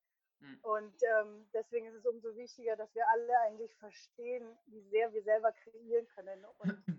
[0.40, 0.58] Hm.
[0.62, 5.24] Und ähm, deswegen ist es umso wichtiger, dass wir alle eigentlich verstehen, wie sehr wir
[5.24, 6.44] selber kreieren können.
[6.58, 6.95] Und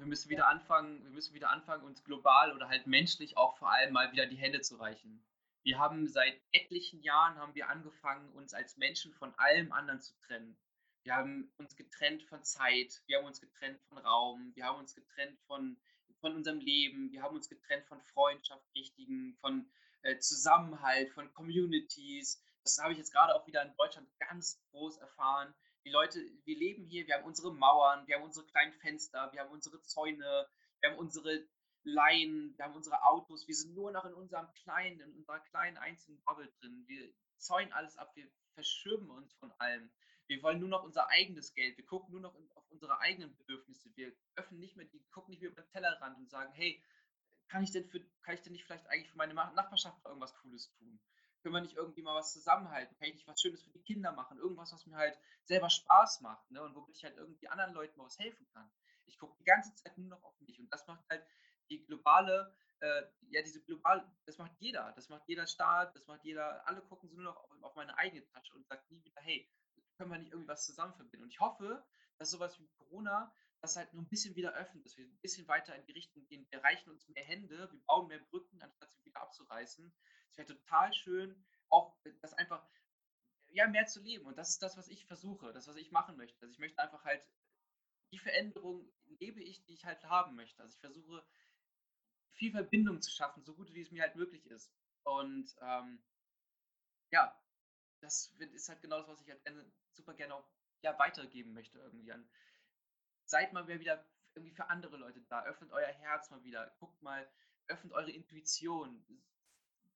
[0.00, 3.70] wir müssen wieder anfangen, wir müssen wieder anfangen, uns global oder halt menschlich auch vor
[3.70, 5.24] allem mal wieder die Hände zu reichen.
[5.62, 10.14] Wir haben seit etlichen Jahren haben wir angefangen, uns als Menschen von allem anderen zu
[10.26, 10.56] trennen.
[11.02, 14.94] Wir haben uns getrennt von Zeit, wir haben uns getrennt von Raum, wir haben uns
[14.94, 15.78] getrennt von,
[16.20, 19.70] von unserem Leben, wir haben uns getrennt von Freundschaft, richtigen, von
[20.02, 22.42] äh, Zusammenhalt, von Communities.
[22.62, 25.54] Das habe ich jetzt gerade auch wieder in Deutschland ganz groß erfahren.
[25.84, 29.40] Die Leute, wir leben hier, wir haben unsere Mauern, wir haben unsere kleinen Fenster, wir
[29.40, 30.46] haben unsere Zäune,
[30.80, 31.46] wir haben unsere
[31.84, 35.78] Laien, wir haben unsere Autos, wir sind nur noch in unserem kleinen, in unserer kleinen
[35.78, 36.84] einzelnen Bubble drin.
[36.86, 39.90] Wir zäunen alles ab, wir verschirmen uns von allem.
[40.26, 43.90] Wir wollen nur noch unser eigenes Geld, wir gucken nur noch auf unsere eigenen Bedürfnisse.
[43.96, 46.84] Wir öffnen nicht mehr, die gucken nicht mehr über den Tellerrand und sagen, hey,
[47.48, 50.70] kann ich denn für, kann ich denn nicht vielleicht eigentlich für meine Nachbarschaft irgendwas Cooles
[50.74, 51.00] tun?
[51.42, 52.96] Können wir nicht irgendwie mal was zusammenhalten?
[52.96, 54.38] Kann ich nicht was Schönes für die Kinder machen?
[54.38, 56.62] Irgendwas, was mir halt selber Spaß macht, ne?
[56.62, 58.70] Und womit ich halt irgendwie anderen Leuten mal was helfen kann.
[59.06, 60.60] Ich gucke die ganze Zeit nur noch auf mich.
[60.60, 61.24] Und das macht halt
[61.70, 64.92] die globale, äh, ja, diese globale, das macht jeder.
[64.96, 67.96] Das macht jeder Staat, das macht jeder, alle gucken so nur noch auf, auf meine
[67.96, 69.50] eigene Tasche und sagen nie wieder, hey,
[69.96, 71.24] können wir nicht irgendwie was zusammen verbinden?
[71.24, 71.84] Und ich hoffe,
[72.18, 75.46] dass sowas wie Corona das halt nur ein bisschen wieder öffnet, dass wir ein bisschen
[75.48, 76.46] weiter in die Richtung gehen.
[76.50, 79.92] Wir reichen uns mehr Hände, wir bauen mehr Brücken, anstatt sie wieder abzureißen.
[80.30, 82.66] Es wäre total schön, auch das einfach
[83.48, 84.26] ja, mehr zu leben.
[84.26, 86.40] Und das ist das, was ich versuche, das, was ich machen möchte.
[86.42, 87.26] Also ich möchte einfach halt
[88.12, 90.62] die Veränderung lebe ich, die ich halt haben möchte.
[90.62, 91.24] Also ich versuche
[92.32, 94.72] viel Verbindung zu schaffen, so gut wie es mir halt möglich ist.
[95.04, 96.02] Und ähm,
[97.10, 97.36] ja,
[98.00, 99.42] das ist halt genau das, was ich halt
[99.92, 100.48] super gerne auch
[100.82, 102.28] ja, weitergeben möchte irgendwie an
[103.30, 104.04] seid mal wieder
[104.34, 105.44] irgendwie für andere Leute da.
[105.44, 106.74] Öffnet euer Herz mal wieder.
[106.78, 107.28] Guckt mal,
[107.68, 109.04] öffnet eure Intuition.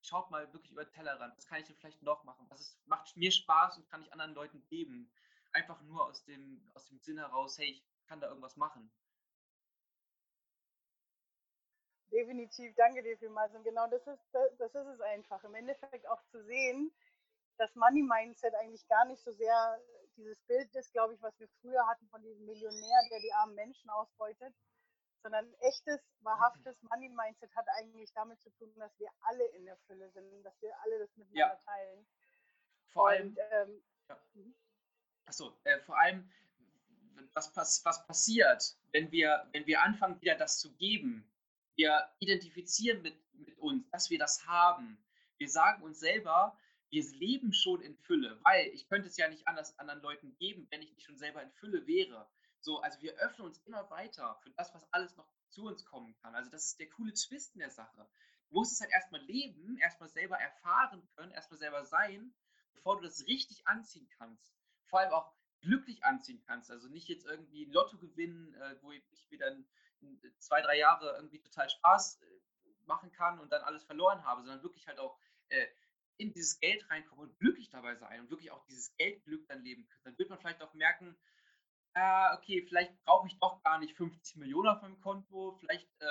[0.00, 1.36] Schaut mal wirklich über den Tellerrand.
[1.36, 2.46] Was kann ich denn vielleicht noch machen?
[2.50, 5.12] Was ist, macht mir Spaß und kann ich anderen Leuten geben?
[5.52, 8.90] Einfach nur aus dem, aus dem Sinn heraus, hey, ich kann da irgendwas machen.
[12.10, 13.54] Definitiv, danke dir vielmals.
[13.54, 15.42] Und genau das ist, das ist es einfach.
[15.42, 16.92] Im Endeffekt auch zu sehen,
[17.56, 19.80] dass Money Mindset eigentlich gar nicht so sehr
[20.16, 23.54] dieses Bild ist, glaube ich, was wir früher hatten von diesem Millionär, der die armen
[23.54, 24.54] Menschen ausbeutet,
[25.22, 29.76] sondern echtes, wahrhaftes Money Mindset hat eigentlich damit zu tun, dass wir alle in der
[29.86, 31.64] Fülle sind, dass wir alle das miteinander ja.
[31.64, 32.06] teilen.
[32.88, 34.18] Vor allem, ähm, ja.
[34.34, 34.54] Mhm.
[35.26, 36.30] Achso, äh, vor allem,
[37.32, 41.26] was, pass was passiert, wenn wir, wenn wir anfangen, wieder das zu geben?
[41.76, 44.98] Wir identifizieren mit, mit uns, dass wir das haben.
[45.38, 46.56] Wir sagen uns selber,
[46.94, 50.68] wir leben schon in Fülle, weil ich könnte es ja nicht anders anderen Leuten geben,
[50.70, 52.30] wenn ich nicht schon selber in Fülle wäre.
[52.60, 56.14] So, also wir öffnen uns immer weiter für das, was alles noch zu uns kommen
[56.22, 56.36] kann.
[56.36, 58.08] Also das ist der coole Twist in der Sache.
[58.48, 62.32] Du musst es halt erstmal leben, erstmal selber erfahren können, erstmal selber sein,
[62.74, 64.54] bevor du das richtig anziehen kannst.
[64.86, 66.70] Vor allem auch glücklich anziehen kannst.
[66.70, 69.66] Also nicht jetzt irgendwie ein Lotto gewinnen, äh, wo ich mir dann
[70.38, 72.26] zwei, drei Jahre irgendwie total Spaß äh,
[72.86, 75.18] machen kann und dann alles verloren habe, sondern wirklich halt auch
[75.48, 75.66] äh,
[76.16, 79.86] in dieses Geld reinkommen und glücklich dabei sein und wirklich auch dieses Geldglück dann leben
[79.88, 81.16] können, dann wird man vielleicht auch merken,
[81.94, 86.06] äh, okay, vielleicht brauche ich doch gar nicht 50 Millionen auf meinem Konto, vielleicht äh,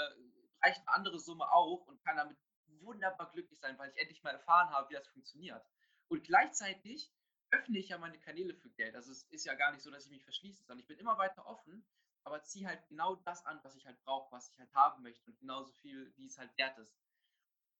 [0.63, 2.37] reicht eine andere Summe auch und kann damit
[2.81, 5.63] wunderbar glücklich sein, weil ich endlich mal erfahren habe, wie das funktioniert.
[6.07, 7.11] Und gleichzeitig
[7.51, 8.95] öffne ich ja meine Kanäle für Geld.
[8.95, 11.17] Also es ist ja gar nicht so, dass ich mich verschließe, sondern ich bin immer
[11.17, 11.85] weiter offen,
[12.23, 15.29] aber ziehe halt genau das an, was ich halt brauche, was ich halt haben möchte
[15.29, 16.95] und genauso viel, wie es halt wert ist.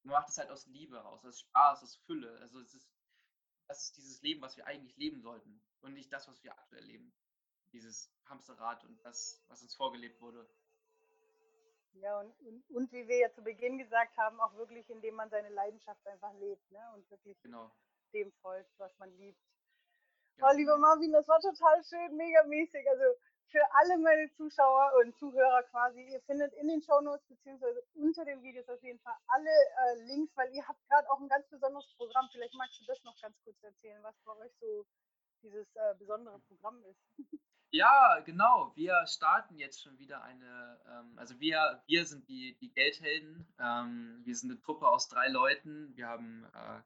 [0.04, 2.38] Man macht es halt aus Liebe aus, aus Spaß, aus Fülle.
[2.42, 2.90] Also es ist,
[3.68, 6.84] das ist dieses Leben, was wir eigentlich leben sollten und nicht das, was wir aktuell
[6.84, 7.14] leben.
[7.72, 10.48] Dieses Hamsterrad und das, was uns vorgelebt wurde.
[11.94, 15.30] Ja, und, und, und, wie wir ja zu Beginn gesagt haben, auch wirklich, indem man
[15.30, 16.92] seine Leidenschaft einfach lebt ne?
[16.96, 17.72] und wirklich genau.
[18.14, 19.40] dem folgt, was man liebt.
[20.38, 20.48] Ja.
[20.50, 22.88] Oh, lieber Marvin, das war total schön, mega mäßig.
[22.90, 23.04] Also
[23.50, 28.42] für alle meine Zuschauer und Zuhörer quasi, ihr findet in den Shownotes beziehungsweise unter den
[28.42, 31.88] Videos auf jeden Fall alle äh, Links, weil ihr habt gerade auch ein ganz besonderes
[31.96, 32.28] Programm.
[32.32, 34.86] Vielleicht magst du das noch ganz kurz erzählen, was bei euch so
[35.44, 37.42] dieses äh, besondere Programm ist.
[37.76, 38.72] Ja, genau.
[38.76, 43.48] Wir starten jetzt schon wieder eine, ähm, also wir, wir sind die, die Geldhelden.
[43.60, 45.92] Ähm, wir sind eine Truppe aus drei Leuten.
[45.96, 46.82] Wir haben, äh,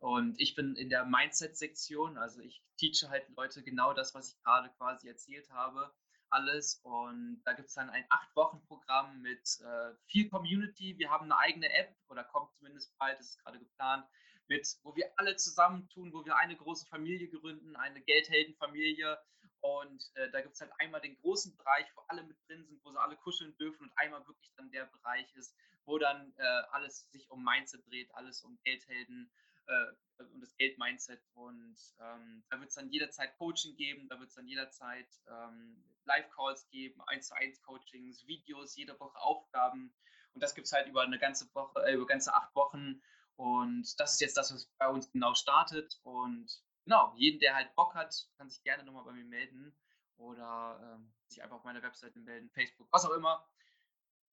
[0.00, 4.42] und ich bin in der Mindset-Sektion, also ich teache halt Leute genau das, was ich
[4.42, 5.92] gerade quasi erzählt habe,
[6.30, 6.80] alles.
[6.82, 10.96] Und da gibt es dann ein Acht-Wochen-Programm mit äh, viel Community.
[10.98, 14.06] Wir haben eine eigene App oder kommt zumindest bald, das ist gerade geplant,
[14.48, 19.18] mit, wo wir alle zusammentun, wo wir eine große Familie gründen, eine Geldheldenfamilie
[19.60, 22.82] und äh, da gibt es halt einmal den großen Bereich, wo alle mit drin sind,
[22.82, 26.62] wo sie alle kuscheln dürfen und einmal wirklich dann der Bereich ist, wo dann äh,
[26.72, 29.30] alles sich um Mindset dreht, alles um Geldhelden
[29.70, 31.22] äh, um das Geld-Mindset.
[31.34, 35.82] Und ähm, da wird es dann jederzeit Coaching geben, da wird es dann jederzeit ähm,
[36.04, 39.94] Live-Calls geben, 1 zu 1 Coachings, Videos, jede Woche Aufgaben.
[40.32, 43.02] Und das gibt es halt über eine ganze Woche, äh, über ganze acht Wochen.
[43.36, 45.98] Und das ist jetzt das, was bei uns genau startet.
[46.02, 46.50] Und
[46.84, 49.74] genau, jeden, der halt Bock hat, kann sich gerne nochmal bei mir melden
[50.16, 53.48] oder ähm, sich einfach auf meiner Webseite melden, Facebook, was auch immer.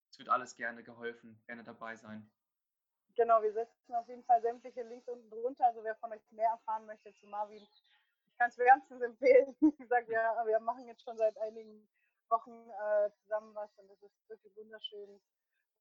[0.10, 2.30] Es wird alles gerne geholfen, gerne dabei sein.
[3.18, 5.65] Genau, wir setzen auf jeden Fall sämtliche Links unten drunter.
[5.65, 7.68] Also wer von euch mehr erfahren möchte zu Marvin,
[8.28, 9.55] ich kann es wärmstens empfehlen.
[9.59, 11.89] Wie gesagt, wir, wir machen jetzt schon seit einigen
[12.30, 15.20] Wochen äh, zusammen was und das ist wirklich wunderschön.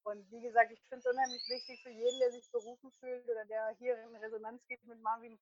[0.05, 3.45] Und wie gesagt, ich finde es unheimlich wichtig für jeden, der sich berufen fühlt oder
[3.45, 5.37] der hier in Resonanz geht mit Marvin,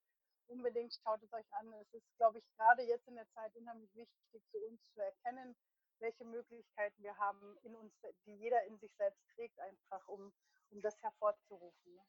[0.47, 1.71] unbedingt schaut es euch an.
[1.73, 5.55] Es ist, glaube ich, gerade jetzt in der Zeit unheimlich wichtig für uns zu erkennen,
[5.99, 7.93] welche Möglichkeiten wir haben in uns,
[8.25, 10.33] die jeder in sich selbst trägt, einfach um,
[10.71, 11.95] um das hervorzurufen.
[11.95, 12.01] Ne?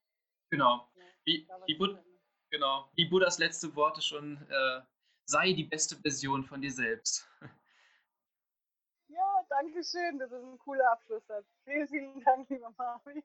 [0.51, 0.89] Genau.
[0.95, 1.99] Ja, wie, wie, Bud
[2.51, 2.91] genau.
[2.95, 4.81] wie Buddhas letzte Worte schon, äh,
[5.25, 7.29] sei die beste Version von dir selbst.
[9.09, 10.19] Ja, danke schön.
[10.19, 11.47] Das ist ein cooler Abschlusssatz.
[11.65, 13.23] Vielen, vielen Dank, lieber Marvin.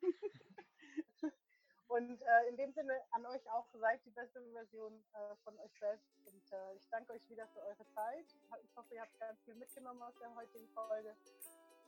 [1.92, 5.74] Und äh, in dem Sinne an euch auch, seid die beste Version äh, von euch
[5.78, 6.08] selbst.
[6.26, 8.26] Und äh, ich danke euch wieder für eure Zeit.
[8.64, 11.14] Ich hoffe, ihr habt ganz viel mitgenommen aus der heutigen Folge.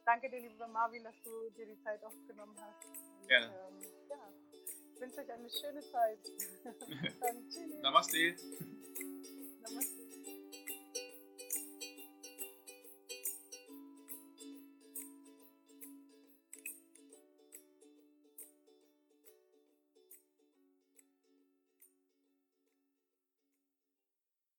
[0.06, 3.13] Danke dir, lieber Marvin, dass du dir die Zeit auch genommen hast.
[3.28, 3.46] Gerne.
[3.48, 6.20] Ähm, ja, ich wünsche euch eine schöne Zeit.
[7.22, 8.36] Dann, Namaste.
[9.62, 10.03] Namaste.